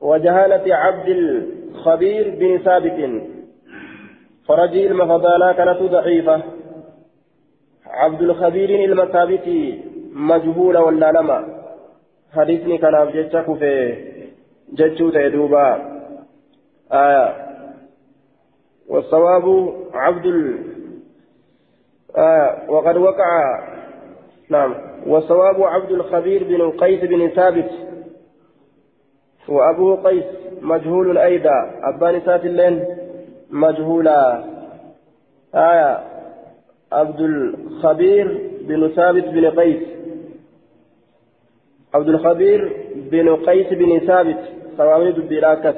[0.00, 3.22] وجهالة عبد الخبير بن ثابت.
[4.48, 6.42] فرجي المفضالة كانت ضعيفة.
[7.86, 9.48] عبد الخبير المثابت
[10.12, 11.44] مجهول ولا لما
[12.34, 13.94] حديثني كان أبجتك في
[14.72, 15.96] جتشو تيدوبا
[16.92, 17.46] آية
[18.88, 20.58] والصواب عبد ال
[22.16, 23.60] آية وقد وقع
[24.48, 24.74] نعم.
[25.06, 27.70] والصواب عبد الخبير بن قيس بن ثابت.
[29.48, 30.24] وأبوه قيس
[30.62, 31.70] مجهول أيضا.
[31.82, 32.84] أبان سات اللين
[33.50, 34.44] مجهولا.
[35.54, 35.98] آية.
[36.92, 39.82] عبد الخبير بن ثابت بن قيس.
[41.94, 44.40] عبد الخبير بن قيس بن ثابت.
[44.76, 45.76] سواء دبيراكت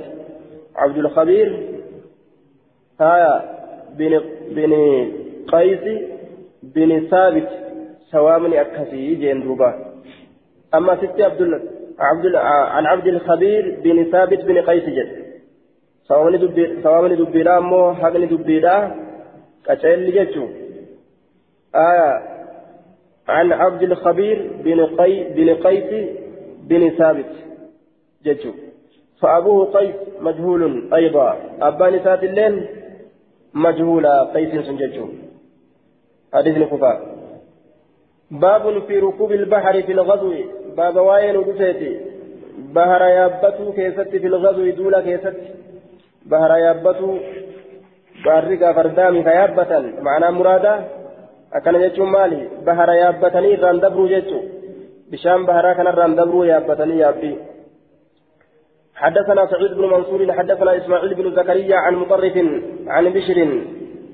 [0.77, 1.69] عبد الخبير.
[3.01, 3.43] آية.
[3.99, 4.73] بن بن
[5.53, 6.03] قيس
[6.63, 7.49] بن ثابت.
[8.11, 9.75] سواء أكسي جندوبا
[10.75, 11.41] أما ست عبد
[11.99, 12.35] عبد
[12.75, 15.29] عن عبد الخبير بن ثابت بن قيس جد.
[16.83, 18.97] سواء دبيرا مو حقني دبيرا
[19.67, 20.47] كتشيل جتشو
[21.75, 22.11] آية
[23.29, 26.09] عن عبد الخبير بن قي بن قيس
[26.69, 27.33] بن ثابت
[28.25, 28.53] جتشو
[29.21, 31.37] فأبوه قيس مجهول أيضا.
[31.61, 32.69] أبان سات الليل
[33.55, 35.07] مجهولا قيس سنجتشو
[36.35, 36.97] حديث الكفار
[38.31, 40.33] باب في ركوب البحر في الغزو.
[40.79, 41.93] باب واين ودفيتي
[42.77, 45.37] بحر يابتو كيست في الغزو دولا كيست
[46.31, 47.11] بحر يابتو
[48.25, 50.75] بارقا فردامي فيابتا معنى مرادا
[51.57, 52.41] akkana jechuun maali?
[52.65, 54.45] Bahara yaabbatanii irraan dabruu jechuun
[55.11, 57.37] bishaan baharaa kanarraan dabruu yaabbatanii yaabbii.
[58.99, 62.37] حدثنا سعيد بن منصور حدثنا إسماعيل بن زكريا عن مطرف
[62.89, 63.39] عن بشر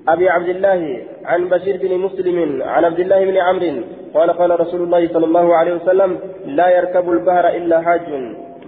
[0.09, 0.81] أبي عبد الله
[1.25, 3.83] عن بشير بن مسلم عن عبد الله بن عمرو
[4.15, 8.09] قال قال رسول الله صلى الله عليه وسلم لا يركب البحر إلا حاج.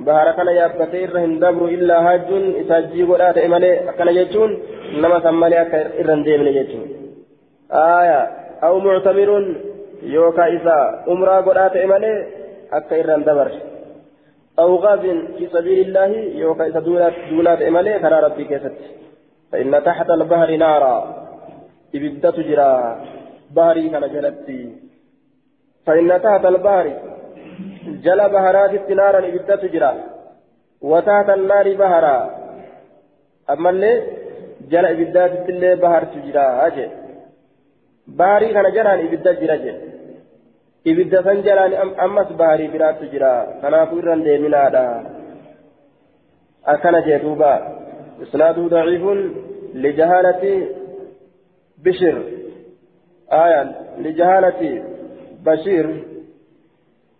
[0.06, 2.28] بحر كان يابتي الرهن دبر إلا حاج
[2.60, 4.50] اساجي ولا تأملي كان يجون
[4.94, 5.62] انما سمالي
[6.00, 6.84] الرهن ديمن يجون.
[7.72, 8.20] آية
[8.62, 9.30] أو معتمر
[10.02, 12.26] يوكا إذا أمرا قرات إمالي
[12.72, 13.48] أكا إران دبر.
[14.58, 15.00] أو غاز
[15.36, 16.06] في سبيل الله
[16.44, 18.76] يوكا إذا دونات دونات إمالي كرا ربي كيست.
[19.52, 21.25] فإن تحت البحر نارا.
[21.96, 22.72] إبدة تجرى
[23.56, 24.60] بحري كان جلتي
[25.86, 26.86] فإن تحت البحر
[28.04, 29.92] جل بهرات نارا إبدة تجرى
[30.90, 32.18] وتحت النار بهرا
[33.52, 33.92] أما اللي
[34.70, 36.90] جل إبدات اللي بهر تجرى أجل
[38.18, 39.86] baarii kana jalaan ibidda jira jedhe
[40.90, 41.72] ibidda san jalaan
[42.04, 43.30] ammas baarii biraattu jira
[43.62, 44.84] kanaafuu irran deeminaadha
[46.72, 47.52] akkana jee duuba
[48.24, 49.18] isnaaduu daciifun
[49.84, 50.54] lijahaalati
[51.84, 52.36] bishir
[53.32, 53.62] آية
[53.98, 54.84] لجهالة
[55.44, 56.04] بشير.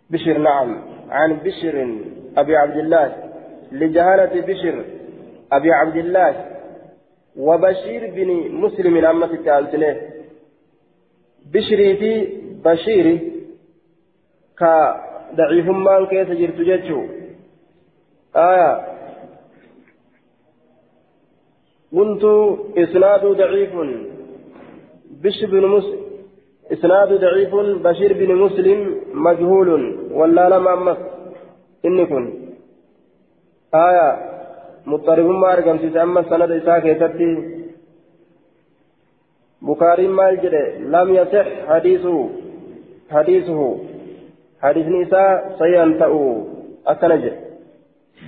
[0.09, 0.83] بشر نعم.
[1.09, 2.01] عن بشر
[2.37, 3.31] أبي عبد الله.
[3.71, 4.85] لجهالة بشر
[5.51, 6.45] أبي عبد الله.
[7.37, 10.01] وبشير بن مسلم أما تتعلتنه
[11.53, 13.31] بشري في بشيري
[14.57, 15.03] كا
[15.35, 17.01] ضعيفمان كيس جرت جتشو
[18.35, 18.97] آية.
[21.91, 22.23] كنت
[22.77, 23.73] إسناد ضعيف.
[25.23, 25.99] بشر بن مسلم.
[26.71, 30.97] إسناد ضعيف بشير بن مسلم مجهول ولا لم أمس
[31.85, 32.33] إني كن.
[33.75, 34.09] آية.
[34.85, 37.31] مضطرب ما أرقم سيسا سند إساء كيستي
[39.61, 42.29] بخاري مال جده لم يصح حديثه.
[43.11, 43.77] حديثه.
[44.61, 46.43] حديث نساء سينتأ
[46.87, 47.31] أكنج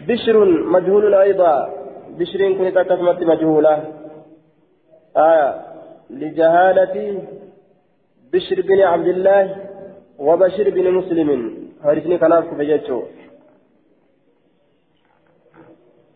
[0.07, 1.73] بشر مجهول أيضا.
[2.17, 3.83] بشر كنت أكثمت مجهولة.
[5.17, 5.68] آية.
[6.09, 7.23] لجهالة
[8.33, 9.55] بشر بن عبد الله
[10.19, 11.29] وبشر بن مسلم.
[11.83, 13.03] حديثني كلام كفيته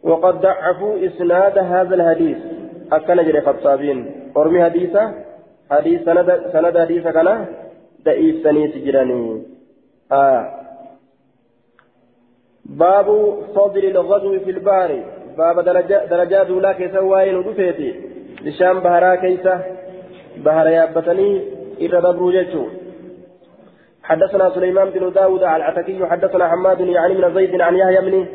[0.04, 2.38] وقد ضعفوا إسناد هذا الحديث.
[2.92, 4.32] أكن جري خطابين.
[4.38, 5.14] أرمي حديثة؟
[5.72, 7.46] حديث سند سند حديثة كان
[8.06, 9.44] ضعيف سنيت جراني
[10.12, 10.44] آه.
[12.66, 13.08] باب
[13.56, 15.04] فضل الغزو في البحر.
[15.38, 17.90] باب درجة درجات ولا كيسا وين ودفيتي
[18.42, 19.73] لشام بهرا كيسا
[20.38, 21.42] بهرا يابتني
[21.80, 22.66] إذا دبروا جيتشو.
[24.04, 28.26] حدثنا سليمان بن داود العتكي حدثنا حماد يعني من زيد عن يحيى بن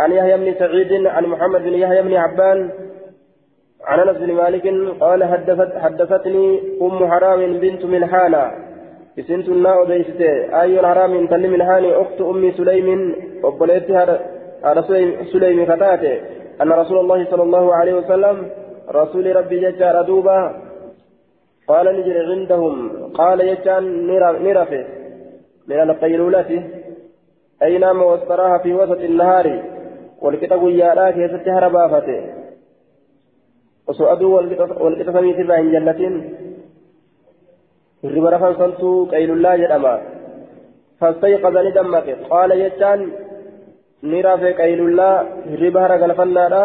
[0.00, 2.70] عن يحيى بن سعيد عن محمد بن يحيى بن عبان
[3.84, 4.66] عن أنس بن مالك
[5.00, 8.50] قال حدثت حدثتني أم حرام بنت ملحانة
[9.18, 14.20] اسنت النا وديستي أي حرام تل ملحاني أخت ام سليم وبليتها
[14.64, 14.82] على
[15.32, 16.20] سليم فتاته
[16.62, 18.50] أن رسول الله صلى الله عليه وسلم
[18.90, 20.61] رسول ربي ججار دوبا
[21.68, 22.76] قال نجري عندهم.
[23.14, 23.84] قال يجان
[24.46, 24.84] نرفه.
[25.68, 26.50] من القيلولة.
[27.62, 29.46] أي نام واستراها في وسط النهار.
[30.22, 32.42] والكتاب يا كيست هربا فته
[33.90, 34.32] osoo aduu
[34.84, 36.14] walqixa samiitirraa hin jallatin
[38.02, 39.94] hirriba rafan santuu qaylullaa jedhama
[41.02, 42.08] فاستيقظ ندمك.
[42.30, 43.00] قال يجان
[44.02, 45.12] نرى في قيل الله
[45.62, 46.64] ربها رجل فنادا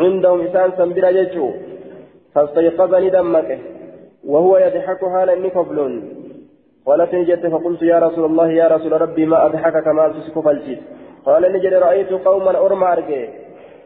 [0.00, 1.46] عندهم إنسان سنبرا يجو
[2.34, 3.50] فاستيقظ ندمك.
[4.26, 5.92] وهو يضحك حال إني قبلون
[6.86, 10.80] قالت نجت فقلت يا رسول الله يا رسول ربي ما أضحك كما تسكو فالجيت
[11.26, 13.28] قال نجد رأيت قوما أرجي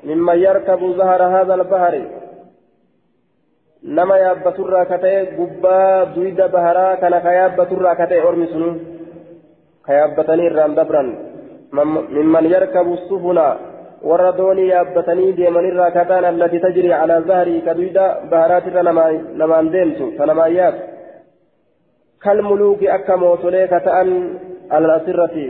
[0.04, 1.94] ممن يركب ظهر هذا البحر
[4.90, 8.70] ka ta'e gubbaa duyda baharaa kana ka yaabbaturraa ka ta'e ormi sunu
[9.86, 11.08] ka yaabbatanii irraan dabran
[12.16, 13.46] mimman yarkabu sufuna
[14.02, 20.12] warra doonii yaabbatanii deemanirraa ka ta'an allati tajrii calaa zahrii ka duyda baharaatirra namaan deemtu
[20.18, 20.82] ta namaan yaabtu
[22.18, 24.10] kalmuluuki akka mootolee ka ta'an
[24.70, 25.46] alal asirrati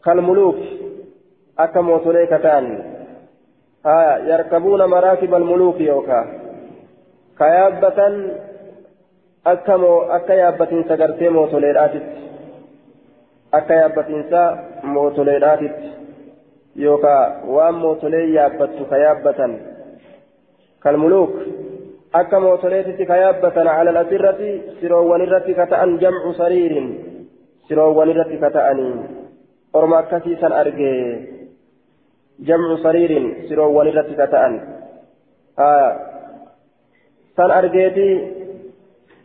[0.00, 0.68] kalmuluuki
[1.56, 2.66] akka mootolee ka ta'an
[4.28, 6.24] yarkabuuna maraakiba almuluuki yookaa
[7.38, 8.14] ka yaabbatan
[9.44, 12.20] akka yaabbatiinsa gartee mootoleedhaatitti
[13.52, 14.40] akka yaabbatiinsa
[14.82, 15.95] mootoleedhaatitti
[18.36, 19.52] yaabbattu ka yaabbatan
[20.80, 21.32] kalmuluuk
[22.12, 24.50] akka mootoleetitti ka yaabbatan calal asirratti
[24.80, 26.88] siroowwan irratti ka ta'an jamcu sariirin
[27.68, 28.94] siroowwan irratti ka ta'anii
[29.72, 31.00] orma akkasiisan argee
[32.38, 34.54] jamcu sariirin siroowwan irratti ka ta'an
[37.36, 38.08] san argeeti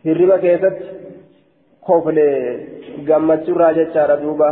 [0.04, 0.84] hirriba keessatti
[1.86, 2.26] kofle
[3.06, 4.48] gammachuurraa jechaadha duuba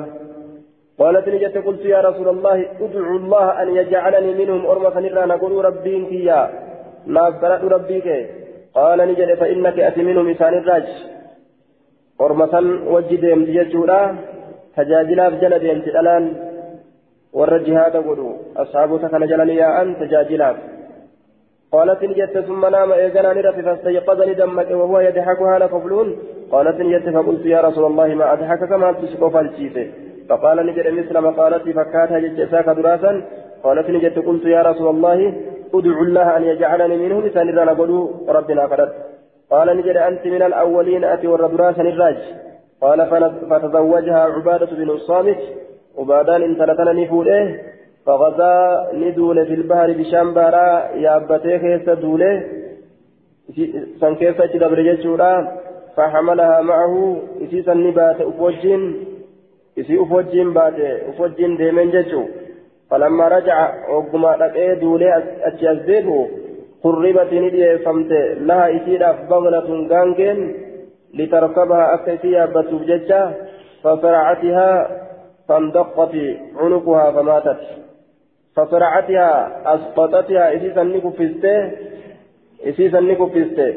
[1.00, 5.94] قالت نجت قلت يا رسول الله ادعو الله أن يجعلني منهم أرمى فنرى نقول ربي
[6.10, 6.40] كيا
[7.14, 8.08] نافقرأ ربيك
[8.74, 10.88] قال نجد فإنك أتي منهم إسان الراج
[12.20, 12.46] أرمى
[12.94, 14.00] وجد يمتججورا
[14.76, 16.24] تجاجلا بجل ديمت الآن
[17.32, 18.32] والرجهاد قلوا
[18.62, 20.50] أصحابك كان جلني يا أن تجاجلا.
[21.72, 26.08] قالت نجت ثم نام إيقنا نرف فاستيقظني دمك وهو يضحك هذا قبلون
[26.52, 29.86] قالت نجت فقلت يا رسول الله ما أضحك كما تسكو فالشيته
[30.30, 33.12] فقال نجد مثل مقالتي فكاتها جتساك دراسا
[33.64, 35.18] قالت نجت قلت يا رسول الله
[35.74, 37.90] ادعو الله أن يجعلني منهم سنرى نقول
[38.28, 38.88] ربنا قدر
[39.50, 42.18] قال نجد أنت من الأولين أتي ور دراسا الراج.
[42.82, 43.00] قال
[43.50, 45.40] فتزوجها عبادة بن الصامت
[45.98, 47.60] وبعدان انتلتنا نفوله
[48.06, 48.54] فغزا
[48.94, 50.68] ندول في البحر بشام بارا
[51.04, 52.32] يابتي كيس دوله
[54.00, 54.78] سن كيس تدبر
[55.96, 59.09] فحملها معه إسيسا نبات أفوجين
[59.80, 60.78] إسي أفوجين بات
[61.08, 62.22] أفوجين ديمن جيشو
[62.90, 63.58] فلما رجع
[63.94, 66.28] وقما لقيه دوله أتي أزديبه
[66.84, 68.12] قربت ندي فمت
[68.48, 70.38] لها إسيرا بغلة غانجين
[71.14, 73.20] لتركبها أكيسي يابتو بجيشا
[73.82, 74.70] فصرعتها
[75.48, 76.14] فاندقت
[76.60, 77.60] عنقها فماتت
[78.56, 79.30] فصرعتها
[79.74, 81.70] أسقطتها إسيسا نكفزته
[82.68, 83.74] إسيسا نكفزته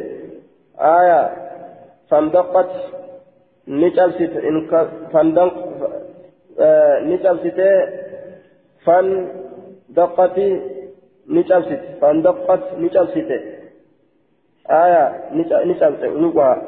[0.80, 1.22] آية
[2.10, 2.72] فاندقت
[3.68, 4.72] نجلست إنك
[6.60, 7.88] آه نجلسته
[8.86, 10.39] فاندقت
[11.30, 13.39] نجلست فاندقت نجلسته
[14.70, 16.62] آية نجلست عنقها.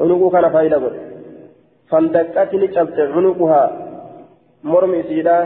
[0.00, 0.90] عنقها كان فايدة
[1.88, 3.64] فاندقت نجلست عنقها.
[4.64, 5.38] مرمي سيدا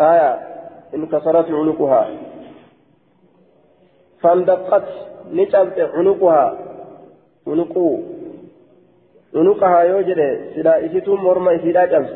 [0.00, 0.38] آية
[0.94, 2.08] انكسرت عنقها.
[4.20, 4.88] فاندقت
[5.32, 6.58] نجبت عنقها.
[9.34, 10.20] عنقو عنقها يوجد
[10.54, 12.10] سلا إسيتم مرمى إسيدا جبس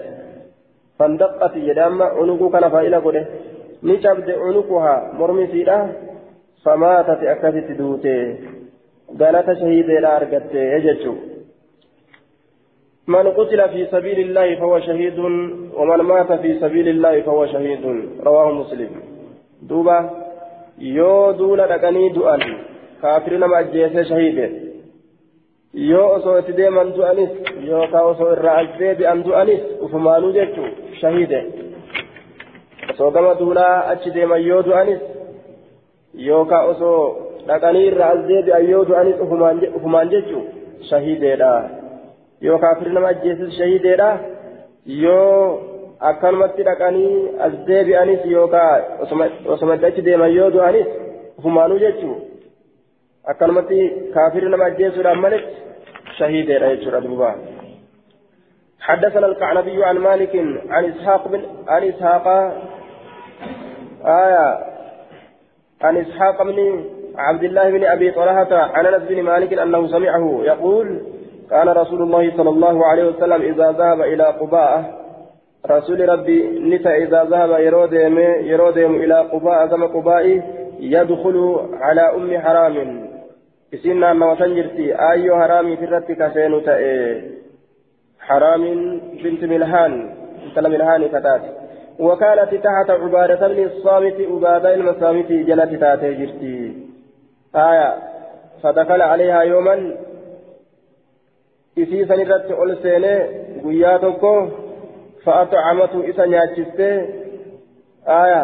[0.98, 3.26] فاندقت يدام عنقو كان فائلة قده
[3.82, 5.78] نجبت عنقها مرمي سيدا
[6.64, 8.36] فماتت أكثت دوته
[9.20, 11.14] قالت شهيد لا أرقت يججو
[13.06, 15.18] من قتل في سبيل الله فهو شهيد
[15.78, 17.84] ومن مات في سبيل الله فهو شهيد
[18.22, 18.90] رواه مسلم
[19.62, 19.98] دوبا
[20.78, 22.40] يو دولا دقني دؤان
[23.02, 24.65] كافرين ما أجيسي
[25.76, 30.64] شهيد يو أصو اتديما دؤانيس يو كاوسو الرأجي بأن دؤانيس وفمانو جيتو
[31.00, 31.32] شهيد
[32.90, 35.00] أصو كما دولا أجديما يو دؤانيس
[36.14, 37.14] يو كاوسو
[37.48, 39.16] دقني الرأجي بأن يو دؤانيس
[39.74, 40.40] وفمان جيتو
[40.90, 41.22] شهيد
[42.40, 44.18] yoo kaafirri nama ajjeesis shahiideedha
[44.86, 45.60] yoo
[46.00, 48.82] akkanumatti dhaqanii as deebi'anis yookaan
[49.48, 50.86] osoma achi deeman yoo du'anis
[51.38, 52.16] ufumaanuu jechuun
[53.26, 53.78] akkanumatti
[54.14, 55.44] kaafirri nama ajjeesuudhaan malee
[56.18, 57.34] shahiideedha jechuudha duuba.
[58.86, 60.34] حدثنا الكعنبي عن مالك
[60.70, 62.26] عن إسحاق بن عن إسحاق
[64.06, 64.58] آية
[65.82, 66.84] عن إسحاق بن
[67.16, 71.00] عبد الله بن أبي طلحة عن أنس بن مالك أنه سمعه يقول
[71.50, 74.94] كان رسول الله صلى الله عليه وسلم إذا ذهب إلى قباء
[75.70, 78.18] رسول ربي نتا إذا ذهب يرودم
[78.52, 80.42] يرودم إلى قباء كما قباء
[80.80, 83.05] يدخل على أم حرام
[83.76, 86.60] إسنا أنه تنجرتي أي حرامي في رتك سينو
[88.20, 88.62] حرام
[89.22, 89.92] بنت ملهان
[90.44, 91.42] انت ملهان كتات
[91.98, 96.56] وكانت تحت عبادة بن الصامت عبادة المصامت جلت تاتي جرتي
[97.56, 97.94] آية
[98.62, 99.76] فدخل عليها يوما
[101.76, 103.18] isii san irratti ol seenee
[103.62, 104.30] guyyaa tokko
[105.24, 106.88] fa'axacamatu isa nyaachiste
[108.20, 108.42] aya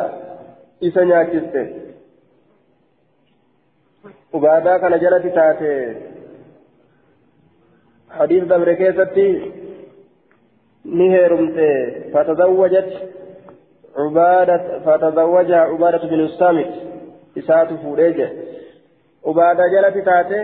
[0.88, 1.62] isa nyaachiste
[4.32, 5.70] kana jalatti taate
[8.08, 9.26] hadiis dabre keessatti
[10.84, 11.68] ni heerumte
[12.12, 12.90] fatazawwajat
[14.84, 16.72] fatazawwajaha cubaadatu binu saamit
[17.36, 18.28] isaatu fuudhee jedhe
[19.24, 20.38] ubaadaa jalatti taate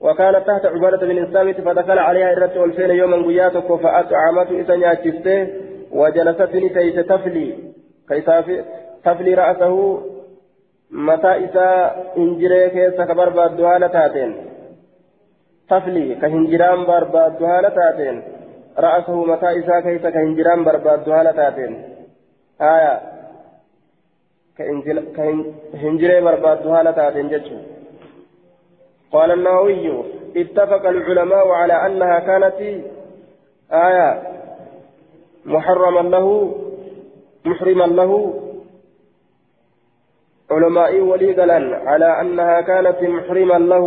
[0.00, 5.48] وكانت تحت عبادة بن الصامت فدخل عليها إرت والفين يوما قياتك فأطعمت إذا ناكسته
[5.92, 7.54] وجلستني كيس تفلي
[8.08, 8.24] كيس
[9.04, 10.02] تفلي رأسه
[10.90, 14.36] متى إذا إنجري كيس كبر بادوها لتاتين
[15.68, 18.22] تفلي كهنجران بربادوها لتاتين
[18.78, 21.72] رأسه متى إذا كيس كهنجران بربادوها لتاتين
[22.60, 23.00] آية
[25.72, 27.56] كهنجري بربادوها لتاتين جتشو
[29.12, 30.04] قال النووي
[30.36, 32.54] اتفق العلماء على أنها كانت
[33.72, 34.22] آية
[35.44, 36.54] محرما له
[37.44, 38.12] محرما له
[40.50, 43.84] علماء وليقلا على أنها كانت محرما له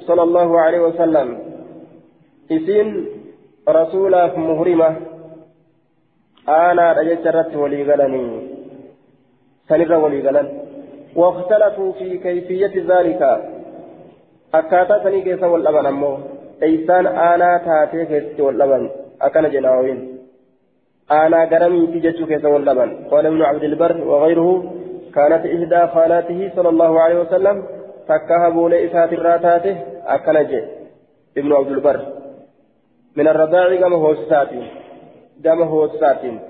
[0.00, 1.38] صلى الله عليه وسلم
[2.52, 3.06] إسين
[3.68, 4.96] رسولا مهرمة
[6.48, 8.24] أنا رجت وليقلني
[9.68, 10.48] سنر وليقلا
[11.16, 13.22] واختلفوا في كيفية ذلك
[14.58, 16.16] akkaataa sanii keessa wal dhaban ammoo
[16.66, 18.84] eeysaan aanaa taatee keessatti wal dhaban
[19.26, 20.00] akkana jedhaawiin
[21.16, 23.92] aanaa garamiiti jechuu keessa wal dhaban qaala ibnu cabdilbar
[25.14, 27.62] kaanat ihdaa khaalaatihi sala allahu alehi wasalam
[28.10, 29.72] takka haboolee isaatirraa taate
[30.16, 30.68] akkana jedhe
[31.40, 31.98] ibnu cabdilbar
[33.16, 34.66] من الرضاع كما هو ساتين
[35.44, 36.40] كما هو ساتين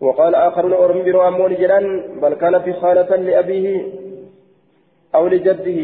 [0.00, 1.84] وقال آخرون أرمي برو أمون جلان
[2.22, 3.66] بل كان في خالة لأبيه
[5.14, 5.80] أو لجده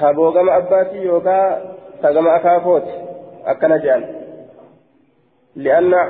[0.00, 1.62] abbaatii yookaan
[2.02, 2.92] ta gama akaafooti
[3.50, 4.04] akkana jedhan
[5.56, 6.02] li'anna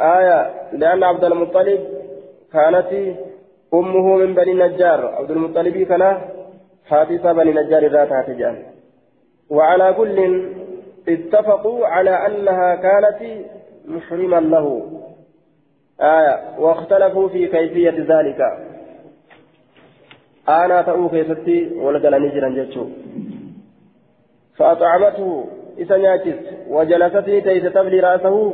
[0.00, 0.38] آية
[0.72, 1.97] لأن عبد المطلب
[2.52, 3.16] كانت
[3.74, 5.06] أمه من بني نجار.
[5.06, 6.18] عبد المطلب كان
[6.84, 8.56] حادثة بني نجار ذات هاتجان
[9.50, 10.18] وعلى كل
[11.08, 13.20] اتفقوا على أنها كانت
[13.86, 14.66] محرما له.
[16.00, 16.58] آية.
[16.58, 18.40] واختلفوا في كيفية ذلك.
[20.48, 23.08] ta'uu keessatti wal galanii jiran jechuudha
[24.58, 25.44] فأطعمته.
[25.78, 26.38] إذا ناكس
[26.68, 28.52] وجلسته تيس تبلي رأسه.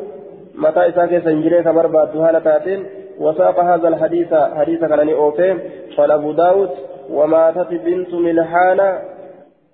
[0.54, 2.86] متى إذا كيس إنجلي كبر باتها لتاتين
[3.20, 5.58] وساق هذا الحديث حديث كان أوفين
[5.96, 6.70] قال أبو داود
[7.10, 8.80] وماتت بنت ملحان.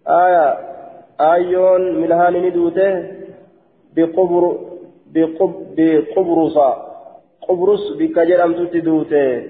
[0.09, 0.59] آية
[1.21, 2.93] آيون ملحان ندوته
[3.97, 4.59] بقبر
[5.15, 6.59] بقب بقبرص
[7.49, 9.43] قبرص بكجرم تدوته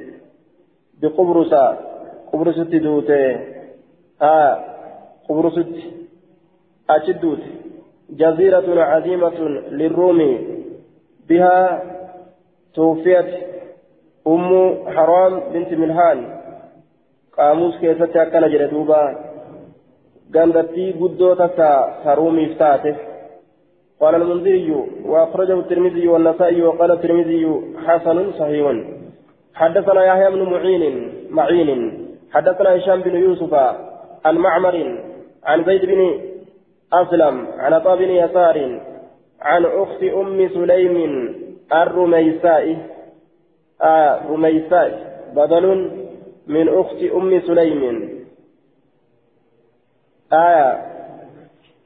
[1.02, 1.54] بقبرص
[2.32, 3.38] قبرصت دوته
[4.22, 4.58] آه
[5.28, 5.74] قبرصت
[6.90, 7.52] أجد دوته
[8.10, 9.38] جزيرة عظيمة
[9.70, 10.20] للروم.
[11.28, 11.82] بها
[12.74, 13.26] توفيت
[14.26, 16.40] أم حرام بنت ملهان
[17.38, 19.02] قاموس كيست أكنا جلدوبا
[20.34, 21.70] قندتي قدو تسا
[22.04, 22.96] هرومي فتاته
[24.00, 24.70] قال المنذري
[25.04, 28.66] وأخرجه الترمذي والنسائي وقال الترمذي حسن صحيح.
[29.54, 31.70] حدثنا يحيى بن معين معين.
[32.32, 33.54] حدثنا هشام بن يوسف
[34.24, 35.00] عن معمر
[35.44, 36.20] عن زيد بن
[36.92, 38.80] أسلم عن عطاء بن يسار
[39.40, 40.96] عن أخت أم سليم
[41.72, 42.76] الرميساء
[43.82, 44.90] آه رميساء
[45.36, 45.90] بدل
[46.46, 48.10] من أخت أم سليم.
[50.32, 50.86] آية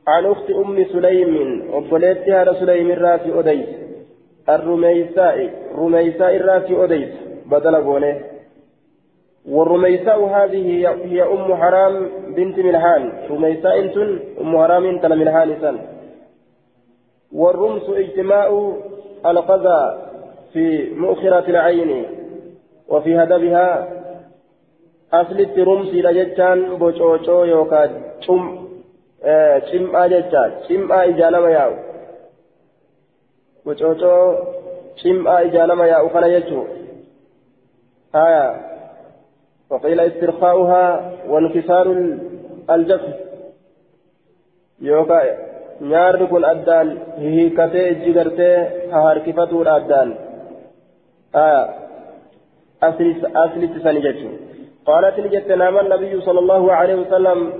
[0.09, 3.69] عن أخت أم سليم وبليتها سليم الراسي أديس
[4.49, 7.09] الرميساء رميساء الراسي أديس
[7.47, 8.21] بدل بونه
[9.49, 13.13] والرميساء هذه هي أم حرام بنت ملحان.
[13.31, 15.79] رميساء انتن أم حرام تل ملحان سن.
[17.33, 18.73] والرمس اجتماع
[19.27, 20.04] القذى
[20.55, 21.91] في مؤخرة العين
[22.89, 23.69] وفي هدبها
[25.13, 27.83] أصل الترمس لجتان بوشوشو يوكا
[28.21, 28.65] شم
[29.25, 31.77] شم'a jecha shim'aa ijaalama yaa'u
[33.65, 34.25] bocoocoo
[35.03, 36.69] shim'aa ijaalama yaa'u kana jechuu
[38.13, 38.47] haya
[39.71, 41.87] وقيل استرخاؤها وانكسار
[42.71, 43.15] الجسد
[44.81, 45.21] يوكا
[45.81, 48.53] نيار كن أدان هي كتي جيغرتي
[48.93, 50.09] هاركفتو الأدان
[51.35, 51.69] آه
[52.83, 54.29] أسلس سنجتو
[54.87, 57.53] قالت نجت نام النبي صلى الله عليه وسلم.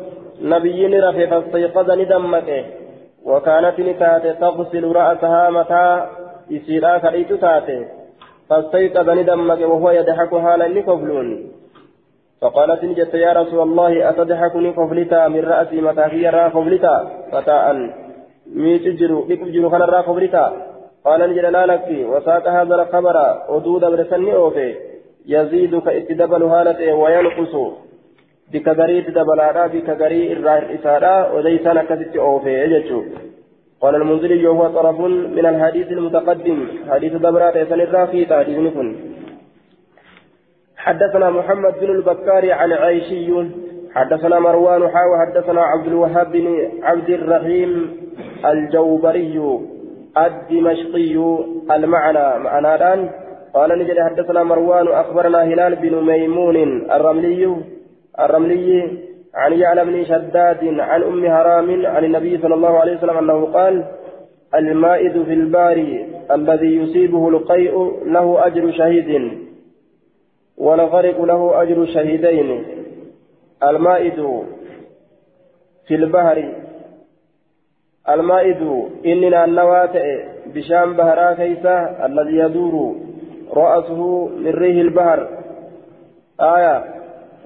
[0.43, 2.49] نبي رفي فاستيقظ ندمك.
[3.25, 6.07] وكانت نتاتي تغسل رأسها متى
[6.51, 7.87] يسيرا كريت تاتي
[8.49, 11.29] فاستيقظ ندمك وهو يضحك حالا لكفلون
[12.41, 16.95] فقالت نجت يا رسول الله أتضحكني كفلتا من رأسي متى هي را كفلتا
[17.33, 17.67] فتاء
[18.47, 20.74] ميتجرو بكجرو خنا را كفلتا
[21.05, 23.17] قال نجد لا لك وساق هذا الخبر.
[23.49, 24.75] ودود برسني أوفي.
[25.27, 27.55] يزيد كإتدبل هالته وينقص.
[28.53, 30.33] بك غريت دبلادا بك غري
[30.75, 32.51] إسارا وديسان كست أوفي.
[32.51, 33.03] يجتشو.
[33.81, 35.01] قال المنذري وهو طرف
[35.37, 36.67] من الحديث المتقدم.
[36.91, 38.77] حديث دبرات يسنر في حديث
[40.77, 43.29] حدثنا محمد بن البكار عن عيشي.
[43.95, 46.47] حدثنا مروان حاو حدثنا عبد الوهاب بن
[46.83, 47.71] عبد الرحيم
[48.47, 49.41] الجوبري.
[50.19, 51.17] الدمشقي
[51.71, 53.11] المعنى معنى الآن
[53.55, 56.57] قال نجد حدثنا مروان أخبرنا هلال بن ميمون
[56.91, 57.57] الرملي
[58.21, 58.99] الرملي
[59.35, 63.85] عن يعلى بن شداد عن أم هرام عن النبي صلى الله عليه وسلم أنه قال
[64.55, 69.39] المائد في البار الذي يصيبه القيء له أجر شهيد
[70.57, 72.65] والغرق له أجر شهيدين.
[73.63, 74.45] المائد
[75.87, 76.64] في البحر
[78.09, 82.97] المائد إننا النواتئ بشام بهرا كيسا الذي يدور
[83.53, 85.29] رأسه من ريه البحر.
[86.41, 86.85] آية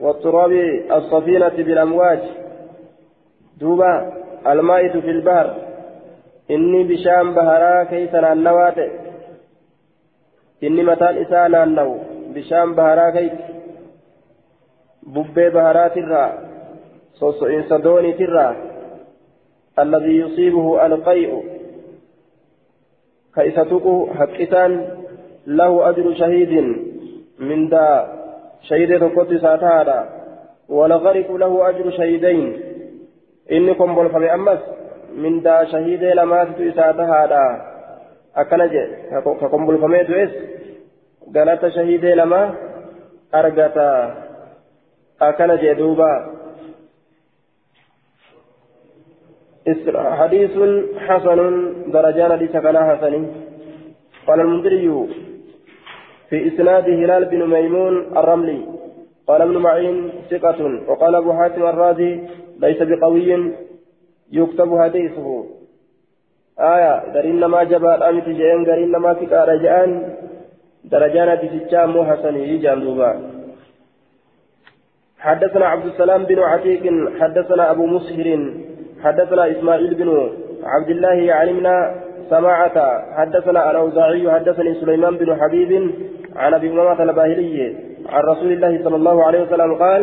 [0.00, 0.52] والتراب
[0.92, 2.18] الصفينة بالأمواج.
[3.60, 4.12] دوبا
[4.46, 5.54] المائد في البحر.
[6.50, 8.90] إني بشام بهرا كيسا النواتئ
[10.62, 11.98] إني متان إسانا النو
[12.34, 13.32] بشام بهرا كيس.
[15.02, 16.38] ببي بهرات الرا
[17.14, 18.67] صوصئين صدوني ترا
[19.78, 21.44] الذي يصيبه القيء
[23.34, 23.84] كيستك
[24.18, 24.88] حقتان
[25.46, 26.52] له أجر شهيد
[27.38, 27.86] من دا
[28.62, 30.08] شهيد تقوت ساتادا.
[30.68, 32.60] ولغرق له أجر شهيدين.
[33.52, 34.58] إنكم بلفم أمس
[35.16, 37.44] من دا شهيد لما تساتادا
[38.36, 38.74] أكنج
[39.40, 40.30] ككم بلفم دويس.
[41.34, 42.54] قالت شهيد لما
[43.34, 44.14] أرقتا
[45.22, 46.12] أكنج دوبا.
[49.94, 50.50] حديث
[50.98, 51.38] حسن
[51.92, 53.26] درجان حديث كان حسن.
[54.26, 55.06] قال المنذري
[56.30, 58.60] في إسناد هلال بن ميمون الرملي.
[59.26, 60.80] قال ابن معين ثقة.
[60.88, 62.20] وقال أبو حاتم الرازي
[62.60, 63.52] ليس بقوي
[64.32, 65.46] يكتب حديثه.
[66.60, 69.90] آية درين ما جبا الأمت جئن درين ما في رجعان
[70.84, 71.28] درجان
[71.88, 72.36] مو حسن.
[72.36, 73.10] يجان دوبا.
[75.18, 76.84] حدثنا عبد السلام بن عتيق
[77.20, 78.28] حدثنا أبو مسهر
[79.04, 80.08] حدثنا إسماعيل بن
[80.64, 81.94] عبد الله علمنا
[82.30, 82.78] سماعة.
[83.16, 85.90] حدثنا الأوزاعي حدثني سليمان بن حبيب
[86.36, 87.76] عن أبي أمامة الباهلي
[88.08, 90.02] عن رسول الله صلى الله عليه وسلم قال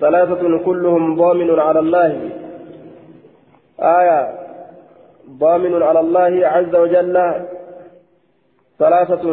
[0.00, 2.30] ثلاثة كلهم ضامن على الله.
[3.80, 4.20] آية
[5.38, 7.16] ضامن على الله عز وجل.
[8.78, 9.24] ثلاثة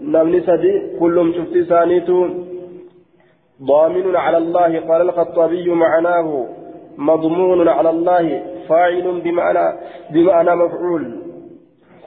[0.00, 2.28] نمني سدي كلهم شفتي سانيتو.
[3.62, 4.80] ضامن على الله.
[4.88, 6.46] قال الخطابي معناه.
[6.98, 9.78] مضمون على الله فاعل بمعنى
[10.10, 11.22] بمعنى مفعول.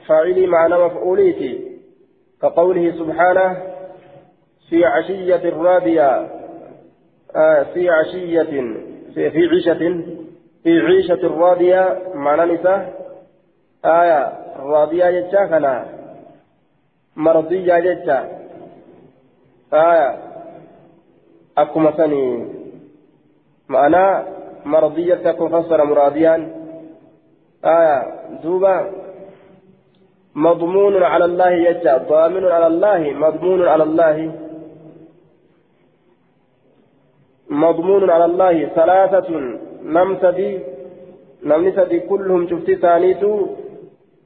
[0.06, 1.70] فاعل معنى مفعوليتي
[2.42, 3.56] كقوله سبحانه
[4.70, 6.28] في عشية رابية
[7.36, 8.42] آه في عشية
[9.14, 10.02] في, في عيشة
[10.62, 13.00] في عيشة راضية معنى نساء
[13.84, 15.86] آية راضية جتشا كنا
[17.16, 18.28] مرضية جتشا
[19.72, 20.18] آية
[21.58, 22.46] أكما سني
[23.68, 25.84] معنى مرضية تكون فسر
[27.64, 27.98] آية
[28.42, 28.90] دوبا
[30.34, 31.96] مضمون على الله يجا.
[31.96, 34.32] ضامن على الله مضمون على الله.
[37.50, 38.66] مضمون على الله.
[38.66, 39.30] ثلاثة.
[39.82, 40.58] نم سدي
[41.44, 43.46] نم سدي كلهم شفتي ثانيتو.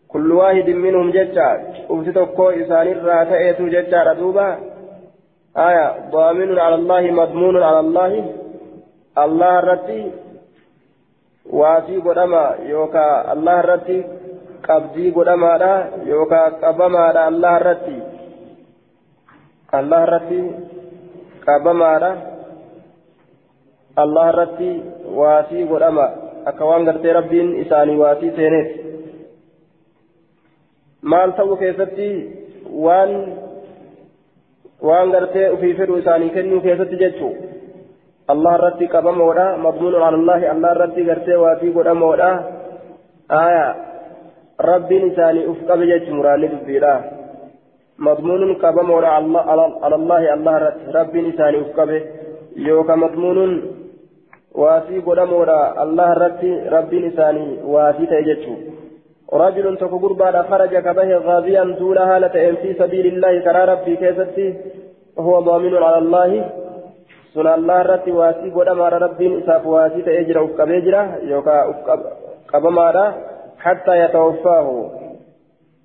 [0.09, 1.49] كل واحد منهم ججا.
[1.89, 4.03] شفتي تكو إسان الراتئتو ججا.
[4.03, 4.49] ردوبا
[5.57, 6.11] آية.
[6.11, 8.13] ضامن على الله مضمون على الله.
[9.19, 10.24] الله رتي.
[11.53, 14.05] واسي قدما يوكا الله رتي
[14.67, 15.73] qabdii godhamaadha
[16.11, 17.97] yookaan qabamaadha allah irratti
[19.79, 20.41] allah irratti
[21.47, 22.11] qabamaadha
[23.97, 24.71] allah irratti
[25.19, 26.07] waasii godhama
[26.51, 28.69] akka waan gartee rabbiin isaanii waasii seeneef
[31.13, 32.09] maal ta'uu keessatti
[32.87, 33.13] waan
[34.91, 37.03] waan gartee ofii fedhu isaanii kennuu keessatti
[38.25, 42.31] jechuun allah irratti qabamoodha madmuun alallahi allah irratti gartee waasii godhamoodha
[43.31, 43.95] aayaa.
[44.59, 47.03] rabbiin isaanii uf qabe jechuun muraanni dubbiidha
[47.99, 52.13] madmuunun qabamoodha alallahi allah irratti rabbiin isaanii uf qabe
[52.57, 53.63] yookaan madmuunun
[54.55, 58.75] waasii godhamoodha allah irratti rabbiin isaanii waasii ta'e jechuun
[59.35, 64.55] رجل تكبر بعد خرج كبه غازيا دولها لتئن في سبيل الله ترى ربي كيفتي
[65.17, 66.51] وهو ضامن على الله
[67.35, 73.07] سنة الله رتي واسي قد أمر ربي إساف واسي تأجر أفقب يجرى يوكا أفقب مارا
[73.59, 74.91] حتى يتوفاه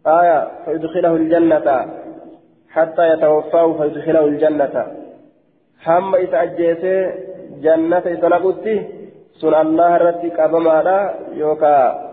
[0.07, 1.67] آية فيدخله الجنة
[2.69, 4.75] حتى يتوفاه فيدخله الجنة
[5.87, 7.11] هم إذا أجيسي
[7.63, 8.75] جنة إذا نقضي
[9.41, 10.99] سنة الله رتي قبمارا
[11.33, 12.09] يوكا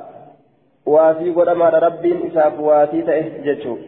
[0.87, 1.81] waasii godhamaadha.
[1.81, 3.79] Rabbiin isaaf waasii ta'e jechuun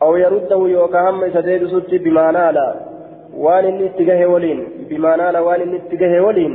[0.00, 2.66] aw yaruddahu yookaan hamma isa deebisutti bimaanaadha
[3.34, 6.54] waan inni itti gahe waliin bimaanaadha waan inni itti gahe waliin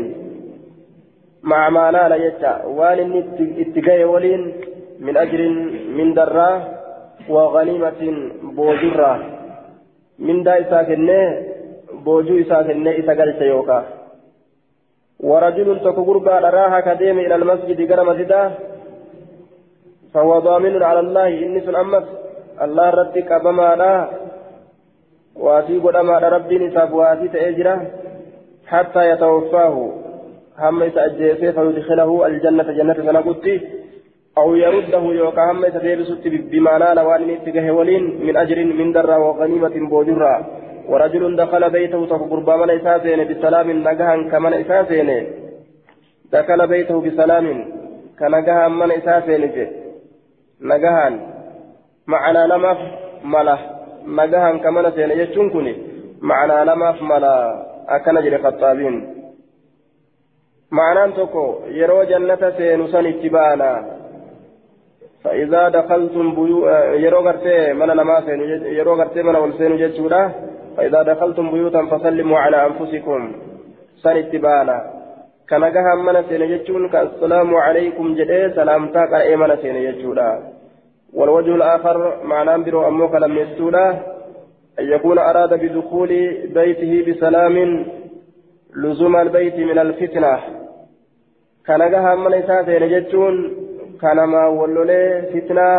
[1.52, 3.24] macmaanaadha jecha waan inni
[3.66, 4.44] itti gahe waliin
[5.00, 5.56] min ajrin
[5.98, 6.56] min darraa
[7.30, 8.18] waganiimatiin
[8.56, 9.18] boojurraa
[10.18, 11.28] mindaa isaa kennee
[12.04, 13.86] boojuu isaa kennee isa galcha yookaan
[15.20, 16.18] ورجل تكبر
[16.58, 18.52] راها كديم إلى المسجد قرم مسجده
[20.14, 22.04] فهو ضامن على الله إني سن أمس
[22.62, 23.70] الله رتك أبما
[25.36, 27.92] لا واتي قد أما ربي نساب واتي تأجره
[28.68, 29.92] حتى يتوفاه
[30.60, 33.62] هم يتأجيسه فيدخله الجنة جنة سنقتي
[34.38, 39.76] أو يرده يوكا هم يتديرست بما نال وأن يتقه ولين من أجر من در وغنيمة
[39.90, 40.48] بوجرة
[40.90, 45.10] ورجل دخل بيته تقرب من إساسين بسلام نجها كمن إساسين
[46.32, 47.46] دخل بيته بسلام
[48.20, 49.44] كنجها من إساسين
[50.60, 51.14] nagahan.
[52.06, 52.80] Ma'anaa namaaf
[53.24, 53.75] mala.
[54.64, 55.68] Kamana seene jechuun kun
[56.22, 57.34] ma'anaa namaaf mala
[57.88, 58.96] akkana jedhe qaxxaabiin
[60.72, 61.44] ma'anaan tokko
[61.80, 63.70] yeroo jannata seenu san itti baana
[65.26, 66.70] فإذا دخلتم بيو
[67.06, 68.44] يرو غرتي من نما سينو
[68.80, 70.22] يرو غرتي من ول سينو جچودا
[70.78, 73.22] فإذا دخلتم بيوتا فسلموا على أنفسكم
[74.04, 74.78] سن اتبانا
[76.06, 80.55] mana seene jechuun ka assalaamu calaykum jedhee salaamtaa qara'ee mana seene jechuudha
[81.16, 83.90] والوجه الآخر معناه برو أموك لم يستولا
[84.80, 86.12] أن يكون أراد بدخول
[86.58, 87.86] بيته بسلام
[88.76, 90.40] لزوم البيت من الفتنة.
[91.68, 93.36] كان جها من إساسين جتون
[94.02, 95.04] كان ما ولولي
[95.34, 95.70] فتنة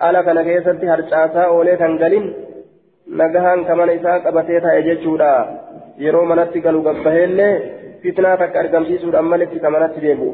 [0.00, 2.24] على كان كيست هرشاسا أولي كان قلن
[3.08, 5.34] نجهان كمان إساس أبتيتها يجتشودا
[5.98, 7.50] يرو منتي قالوا قبهيلي
[8.04, 10.30] فتنة تك أرقمسيس الأمالك كما نتبيبو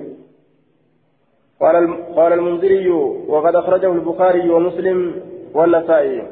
[1.61, 1.75] قال
[2.17, 2.89] قال المنذري
[3.29, 4.99] وقد أخرجه البخاري ومسلم
[5.55, 6.23] والنسائي.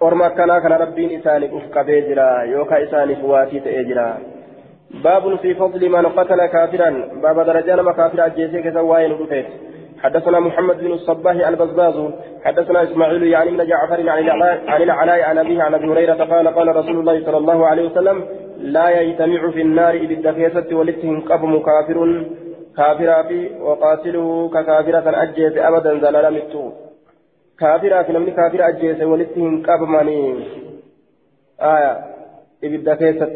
[0.00, 4.08] kana rabbiin isaaniif uf qabee jira yookaan isaaniif waatii ta'ee jira
[5.04, 6.90] باب في فضل من قتل كافرا
[7.22, 9.46] باب درجة لما كافر أجيسي كذا واين رفيت.
[10.02, 12.10] حدثنا محمد بن الصباح البزاز
[12.44, 14.28] حدثنا إسماعيل يعني من جعفر عن
[14.68, 18.24] عن العلاء عن أبيه عن أبي هريرة قال قال رسول الله صلى الله عليه وسلم
[18.58, 21.98] لا يجتمع في النار كيست ولتهم قبم كافر.
[22.76, 26.72] كافرا في وقاتله ككافرة أجيس أبدا زلال متو
[27.58, 30.20] كافرا في نمني كافر أجيس ولتهم قبمني
[31.60, 31.92] آية
[32.64, 33.32] إبدا كيست.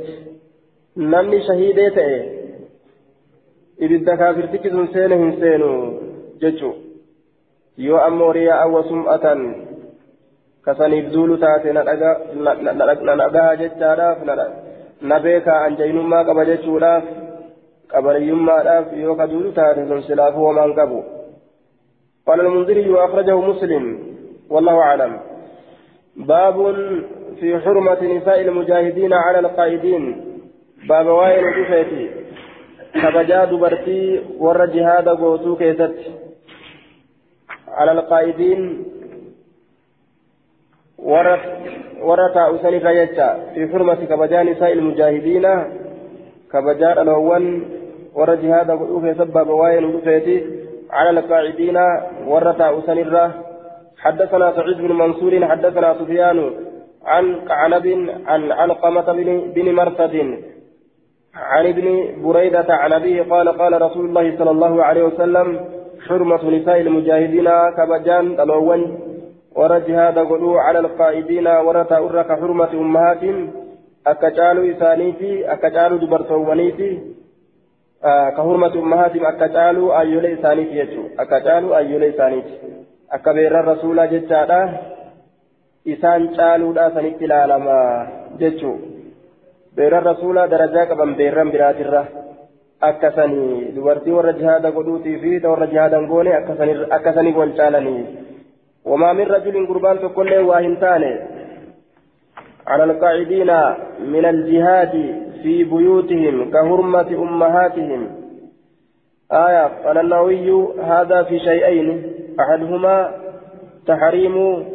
[0.97, 2.15] نمني شهيدي تأي
[3.83, 5.73] إبدا كافر تكسن سينه سينو.
[6.43, 6.73] ججو.
[7.79, 9.41] yoo ammoo riyaa awwa sum'atan
[10.65, 14.19] kasaniif duulu taate na dhagaa jechaadhaaf
[15.03, 17.05] na beekaa anjaynummaa qaba jechuudhaaf
[17.93, 21.01] qabariyyummaadhaaf yoo ka duulu taate sun silaafuu homaan qabu.
[22.27, 23.85] قال المنذري وأخرجه مسلم
[24.51, 25.13] والله أعلم.
[26.17, 26.57] باب
[27.41, 30.05] في حرمة نساء المجاهدين على القائدين.
[30.89, 32.05] باب وائل دفيتي
[32.95, 34.03] كبجا دبرتي
[34.39, 35.99] ور جهاد قوتو كيست.
[37.69, 38.61] على القائدين
[42.03, 42.81] ورث أسني
[43.55, 45.47] في حرمة كبجا نساء المجاهدين
[46.53, 47.45] كبجا الأول
[48.15, 50.37] ور جهاد قوتو سبب وائل دفيتي
[50.91, 51.79] على القاعدين
[52.27, 53.05] ورث أسني
[54.03, 56.39] حدثنا سعيد بن منصور حدثنا سفيان
[57.05, 57.87] عن كعنب
[58.27, 60.15] عن علقمة بن, بن مرثد
[61.35, 61.87] عن ابن
[62.25, 65.61] بريدة عن أبيه قال قال رسول الله صلى الله عليه وسلم
[66.09, 68.99] حرمة نساء المجاهدين كبجان تلون
[69.57, 73.51] ورجهاد قلوا على القائدين ورتا أرك حرمة أمهاتهم
[74.07, 77.01] أكجالوا إسانيتي أكجالوا دبرتوانيتي
[78.05, 82.55] آه كحرمة أمهاتهم أكجالوا أيولي إسانيتي يجو أكجالوا أيولي إسانيتي
[83.13, 84.61] أكبر الرسول ججادا
[85.89, 87.65] إسان جالوا لا سنت العالم
[88.41, 88.75] ججو
[89.77, 92.01] beeran rasuulaa darajaa qaban beeran biraatirra
[92.89, 96.35] akkasanii dubartii warra jihaada godhuutii fi ta warra jihaadan goone
[96.97, 98.03] akkasanii wal caalanii
[98.91, 101.11] wamaa min rajulin gurbaan tokkollee waa hin taane
[102.67, 103.51] على القاعدين
[104.01, 104.93] من الجهاد
[105.43, 108.09] في بيوتهم كهرمة أمهاتهم.
[109.33, 112.13] آية قال النووي هذا في شيئين.
[112.41, 113.15] أحدهما
[113.87, 114.67] تحريم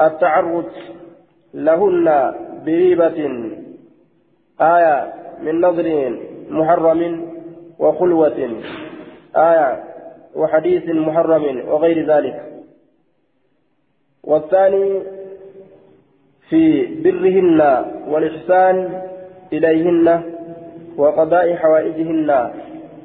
[0.00, 0.70] التعرض
[1.54, 2.34] لهن
[2.66, 3.18] بريبة.
[4.60, 5.12] آية
[5.42, 6.18] من نظر
[6.50, 7.28] محرم
[7.78, 8.50] وخلوة.
[9.36, 9.84] آية
[10.34, 12.52] وحديث محرم وغير ذلك.
[14.24, 15.02] والثاني
[16.52, 17.60] في برهن
[18.08, 19.02] والإحسان
[19.52, 20.22] إليهن
[20.96, 22.50] وقضاء حوائجهن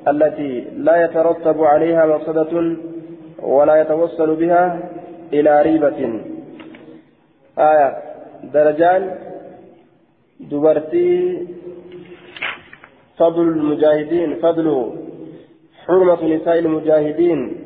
[0.07, 2.75] التي لا يترتب عليها مقصدة
[3.43, 4.79] ولا يتوصل بها
[5.33, 6.19] إلى ريبة.
[7.59, 7.97] آية
[8.53, 9.15] درجان
[10.39, 11.47] دبرتي
[13.17, 14.93] فضل المجاهدين فضل
[15.85, 17.57] حرمة نساء المجاهدين.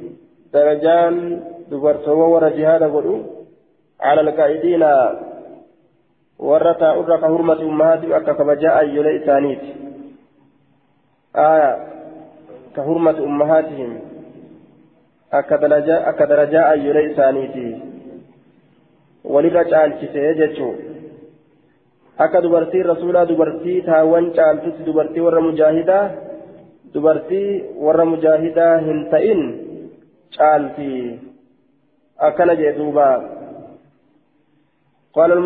[0.53, 2.84] درجان دبرتو ور جهاد
[4.02, 4.84] على القائدين.
[6.42, 9.64] ورتا أرق حرمة أمهاتهم أكا كبجاء يلي إسانيت
[11.36, 11.72] آية
[12.76, 13.92] كحرمة أمهاتهم
[15.34, 17.70] أكا درجاء يلي إسانيتي
[19.24, 20.08] ولذا جعلتي
[20.40, 20.72] جتشو
[22.22, 26.04] akka dubartiin rasuulaa dubartii taawwan caaltutti dubartii warra mujaahidaa
[26.94, 29.42] dubartii warra mujaahidaa hin ta'in
[30.38, 30.90] caalti
[32.28, 33.08] akkana jee duuba
[35.16, 35.40] qaala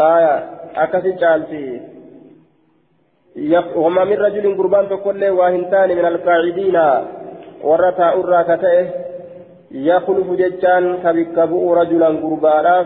[0.00, 0.34] aya
[0.74, 1.64] akkasi caalti
[3.76, 6.76] وما من رجل قربان تقول واهنتان من القاعدين
[7.62, 8.86] ورتا أرى كتئه
[9.70, 12.76] يخلف ججان كبكبؤ رجلا قربانا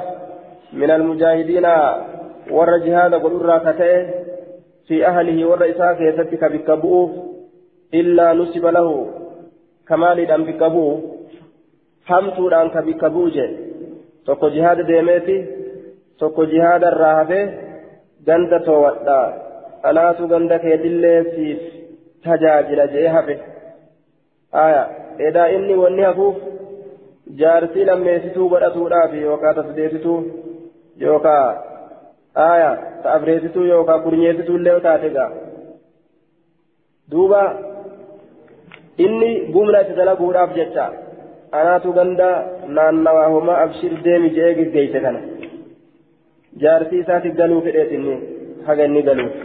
[0.73, 1.67] من المجاهدين
[2.51, 4.03] ور جهاد قدر كتئه
[4.87, 7.09] في أهله ور إساك يتتك بكبؤه
[7.95, 8.89] إلا نسب له
[9.89, 10.95] كمال دم بكبؤه
[12.11, 13.71] همتو دان كبكبوجه
[14.25, 15.37] tokko jihaada deemeeti
[16.20, 17.40] tokko jihaada irraa hafe
[18.28, 19.20] ganda toowadha
[19.90, 21.62] anaatu ganda keetillee siif
[22.28, 23.36] tajaajila jee hafe
[24.66, 24.84] aya
[25.28, 26.38] edaa inni wanni hafuuf
[27.42, 30.18] jaarsii lammeessituu godhatuudhaaf yookaan tasdeessituu
[31.06, 31.56] yookaan
[32.48, 32.72] aya
[33.04, 35.30] ta'afreessituu yookaan kurnyeessituu illee taate gaa
[37.12, 37.42] duuba
[39.06, 40.86] inni gumna itti dalaguudhaaf jecha
[41.60, 42.30] anaatu ganda
[42.78, 45.20] naannawaa homaa abshir deemi jee geggeeyse kana
[46.64, 48.16] jaarsii isaati galuu fedheetinni
[48.68, 49.36] haga inni galuuf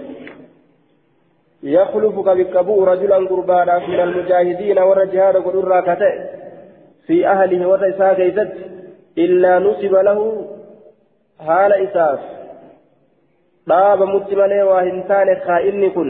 [1.63, 6.15] يخلف كبكبو رجلا قربانا من المجاهدين والرجهاد قدرا كتئ
[7.07, 8.53] في أهله ورئيسا كيست
[9.19, 10.47] إلا نسب له
[11.47, 12.21] حال إساف
[15.47, 16.09] kaa'inni kun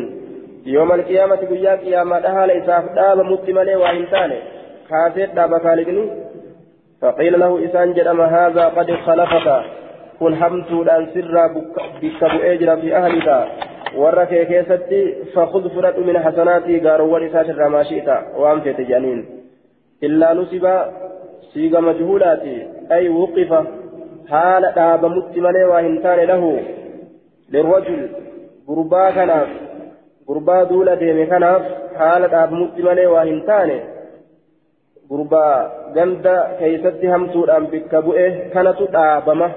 [0.65, 4.39] yooma alqiyaamati guyyaa qiyaamaadha haala isaaf dhaaba mutti malee waa hin taane
[4.91, 6.05] kaasee dhaaba kaaliqni
[7.03, 9.49] فقيل له إسان جرم هذا قد خلفك
[10.21, 13.29] كن حمت الآن سرا بك بؤجر في أهلك
[13.97, 19.19] ورك كيستي فخذ فرد من حسناتي قالوا ورثات ما شئت وأنت جانين
[20.03, 20.65] إلا نسب
[21.53, 22.57] سيغ مجهولاتي
[22.93, 23.67] أي وقف
[24.31, 26.63] حال داب متمنى وهنتان له
[27.53, 28.09] للرجل
[28.69, 29.49] غربا كناف
[30.29, 31.63] غربا دولة ديمي كناف
[31.99, 33.71] حال داب متمنى وهنتان
[35.11, 35.47] غربا
[35.95, 39.49] ganda keeysatti hamtuudhaan bikka bu'e kanatu dhaabama.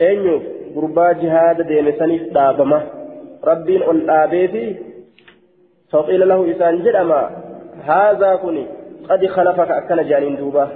[0.00, 0.42] Eenyuuf
[0.74, 2.80] gurbaa jihaada deeme saniif dhaabama
[3.50, 4.64] rabbiin ol dhaabeefi
[5.92, 7.20] faqiila lahu isaan jedhama
[7.88, 8.58] haazaa kun
[9.08, 10.68] qad khalafaka akkana jedhaniin duuba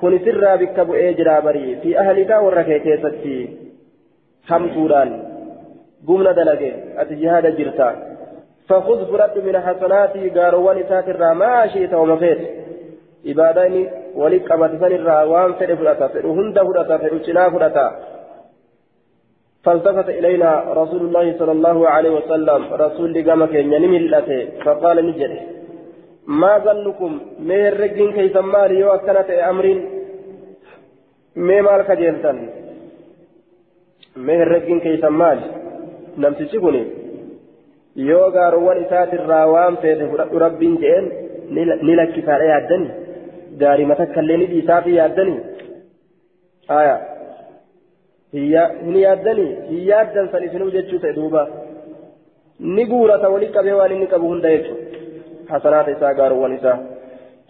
[0.00, 3.34] kun sirraa bikka bu'ee jiraa barii fi ahlikaa warra kee keessatti
[4.50, 5.10] hamtuudhaan
[6.06, 7.90] gumna dalage ati jihaada jirta
[8.70, 11.08] فخذ فرد من حسناتي قاروان إسات
[11.42, 12.40] ما شئت وما فيت
[14.48, 17.84] qabate san irraa waan fedhe fudhata fedhu hunda fudhata fedhu cinaa fudhata
[19.64, 20.50] فالتفت إلينا
[20.80, 25.32] رسول الله صلى الله عليه وسلم رسول قام كين نملته فقال نجد
[26.40, 27.12] ما ظنكم؟
[27.48, 29.78] ما الرجين كيف مالي؟ يو أكنت أمرين.
[31.36, 32.38] ما مالك جيلتن
[34.26, 35.46] ما الرجين كيف مالي؟
[36.20, 36.82] نمتشكني
[37.96, 39.98] يو قاروان إسات الراوان فيه
[40.44, 41.04] ربين جين
[41.86, 42.90] نلكفار يادني
[43.58, 45.40] gaarii matakkallee ni dhiisaa fi yaaddanii
[46.78, 46.94] aya
[48.34, 51.48] hin yaaddanii hin yaaddan san isinuu jechuu ta'e duuba.
[52.60, 55.04] Ni guurata walii qabee waan inni qabu hunda jechuudha.
[55.52, 56.78] Hasanaata isaa gaaruwwan isaa.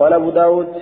[0.01, 0.73] قال أبو داود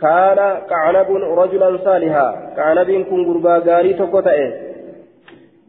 [0.00, 0.38] كان
[0.70, 1.10] كعنب
[1.40, 4.38] رجلا صالحا كعنب كن غربا غاري تقوتئ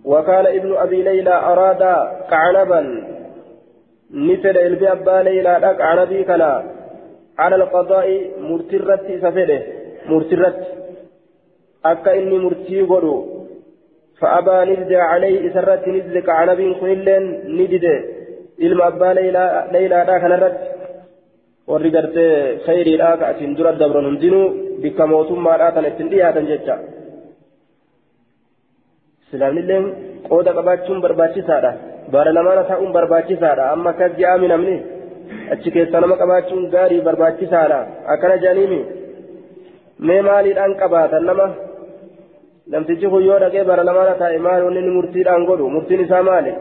[0.06, 1.84] وكان ابن أبي ليلى أراد
[2.30, 2.82] كعنبا
[4.14, 6.64] نفد البي أبا ليلى كعنبي كلا
[7.40, 8.08] على القضاء
[8.40, 9.62] مرترت سفده
[10.10, 10.60] مرترت
[11.86, 13.33] أكا إني مرتي قدو
[14.20, 17.24] فأبى نزد عليه إسرت نزد كعنب كنلين
[17.58, 17.86] ندد
[18.66, 20.56] إلما أبا ليلى ليلى ذاك نرد
[21.72, 24.48] warri gartee khayriidhaa ka asin dura dabran hundinuu
[24.84, 26.76] bikka mootummaadhaa tan ittiin dhiyaatan jecha
[29.26, 29.86] islaamnilleen
[30.30, 31.72] qooda qabaachuun barbaachisaadha
[32.14, 34.76] baarlamaana ta'uun barbaachisaadha amma akkas je'aami namni
[35.54, 37.80] achi keessa nama qabaachuun gaarii barbaachisaadha
[38.14, 38.82] akkana jedhaniimi
[40.08, 41.48] mee maaliidhaan qabaatan nama
[42.72, 46.54] namtichi kun yoo dhaqee baarlamaana taa'e maal wanni inni murtiidhaan godhu murtiin isaa maali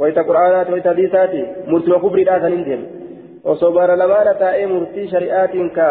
[0.00, 2.86] wayita qura'aanaati wayita hadiisaati murtima kubriidhaa saniin deema
[3.54, 5.88] osoo baarlamaana taa'ee murtii shari'aatiin ka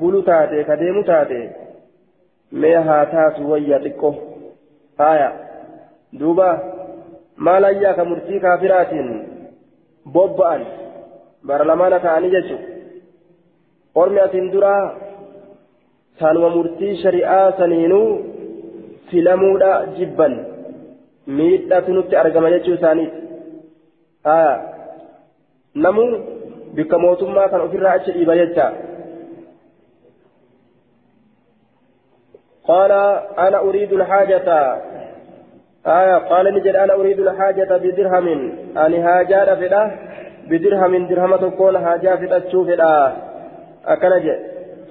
[0.00, 1.40] bulu taate ka deemu taate
[2.64, 4.14] mee haa taatu wayya xiqqoo
[4.98, 5.32] haya
[6.20, 6.48] duuba
[7.48, 9.10] maal ayyaa ka murtii kaafiraatiin
[10.12, 10.62] bobba'an
[11.48, 12.62] baarlamaana ta'anii jechuun
[14.02, 14.84] ormi atiin duraa
[16.20, 18.08] saanuma murtii shari'aa saniinuu
[19.10, 20.34] filamuudha jibban.
[21.26, 23.18] Miidhatu nutti argama jechuu isaaniiti
[24.24, 24.52] haya
[25.74, 26.10] namuu
[26.74, 28.68] bikka mootummaa kan ofirraa achi dhiiba jecha.
[32.66, 32.92] قال
[33.38, 34.48] أنا أريد الحاجة
[35.86, 38.26] آية قال نجد أنا أريد الحاجة بدرهم
[38.76, 39.82] أني هاجار فدا
[40.50, 42.68] بدرهم درهم تكون هاجا فدا تشوف
[43.86, 44.26] أكنج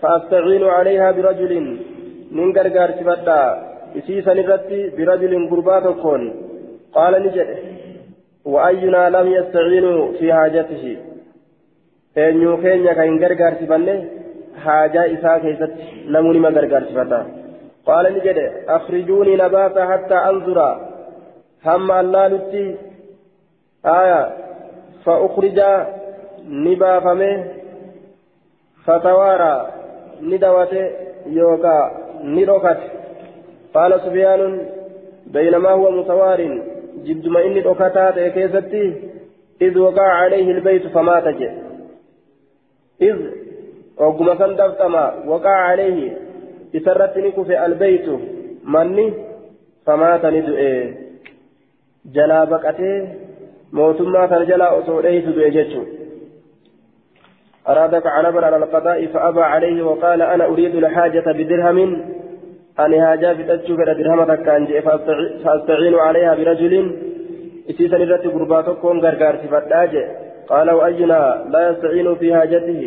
[0.02, 1.80] فأستعين عليها برجل
[2.32, 6.22] من سبدا إسيسا نرتي برجل قربا تكون
[6.96, 7.50] قال نجد
[8.46, 9.86] وأينا لم يستعين
[10.20, 10.86] في حاجته
[12.16, 13.94] kan hin gargaarsifanne
[14.66, 17.20] haajaa isaa keessatti namni ma gargaarsifata
[17.88, 18.46] qaala ni jedhe
[18.76, 20.68] akhrijuunii nabaata hattaa anzura
[21.68, 22.64] hamma allaalutti
[23.96, 24.22] aya
[25.06, 25.70] fa ukhrija
[26.64, 27.30] ni baafame
[28.86, 29.60] fatawaaraa
[30.30, 30.84] ni dawate
[31.40, 31.84] yookaa
[32.24, 32.92] ni dhokate
[33.76, 34.54] qaala sufyaanun
[35.26, 36.40] بينما هو متوار
[37.06, 38.86] جد ما إني ta'e keessatti
[39.62, 41.52] إذ وقع عليه البيت فمات جئ
[43.02, 43.18] إذ
[43.98, 46.18] وقم سندفتما وقع عليه
[46.76, 48.08] إسرت نكف البيت
[48.64, 49.14] مني
[49.86, 50.94] فمات ندؤه
[52.06, 53.08] جلا بقته
[53.74, 55.84] موتما ترجلا أصوليه تدؤه جتشو.
[57.68, 62.06] أرادك عنبر على القضاء فأبى عليه وقال أنا أريد الحاجة بدرهم.
[62.80, 64.62] أني هاجا فتتشو فلا درهم كان
[65.44, 66.74] فأستعين عليها برجل
[67.70, 70.06] إسيسا نرتي قرباتكم غرغار سفتاجه
[70.52, 71.22] قال وأينا
[71.54, 72.82] لا يستعين في حاجته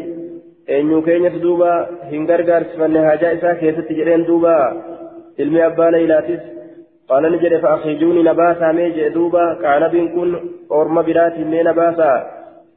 [2.28, 4.54] gargaarsifanne haajaa isaa keessatti jedheen duuba
[5.42, 6.42] ilmi abbaa leeylaatis
[7.08, 10.30] qaala ni jedhe fa'akiijuuni na baasaa mee jedhe duuba qaanabiin kun
[10.80, 12.16] orma biraatiin mee na baasaa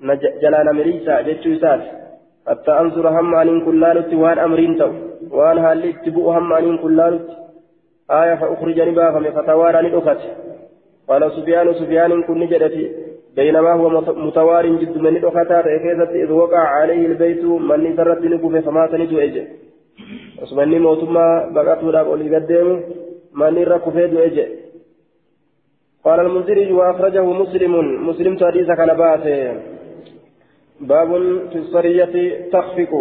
[0.07, 1.89] na jalaa na miliisa jechuu isaati
[2.51, 5.10] hatta anzura hamma aniin kun laalutti waan amriin ta'u
[6.81, 7.35] kun laalutti
[8.09, 10.27] aaya fa ukhrija ni baafame fatawaaraa ni dhokate.
[11.07, 12.85] Qaala sufyaanu sufyaaniin kun ni jedheti
[13.35, 13.89] بينما هو
[14.27, 19.43] متوار جد من أختا كيست إذ وقع عليه البيت من سرت نقوف فمات ندو إجي
[20.41, 21.25] وسمني موتما
[21.55, 22.67] بقاته لاب أولي قدام
[23.39, 24.45] من ركف يدو إجي
[26.05, 27.73] قال المنذري وأخرجه مسلم
[28.09, 29.53] مسلم حديث كان باسه
[30.81, 31.09] باب
[31.51, 32.15] في الصرية
[32.53, 32.91] تخفق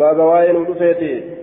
[0.00, 1.39] باب واين ودفيتي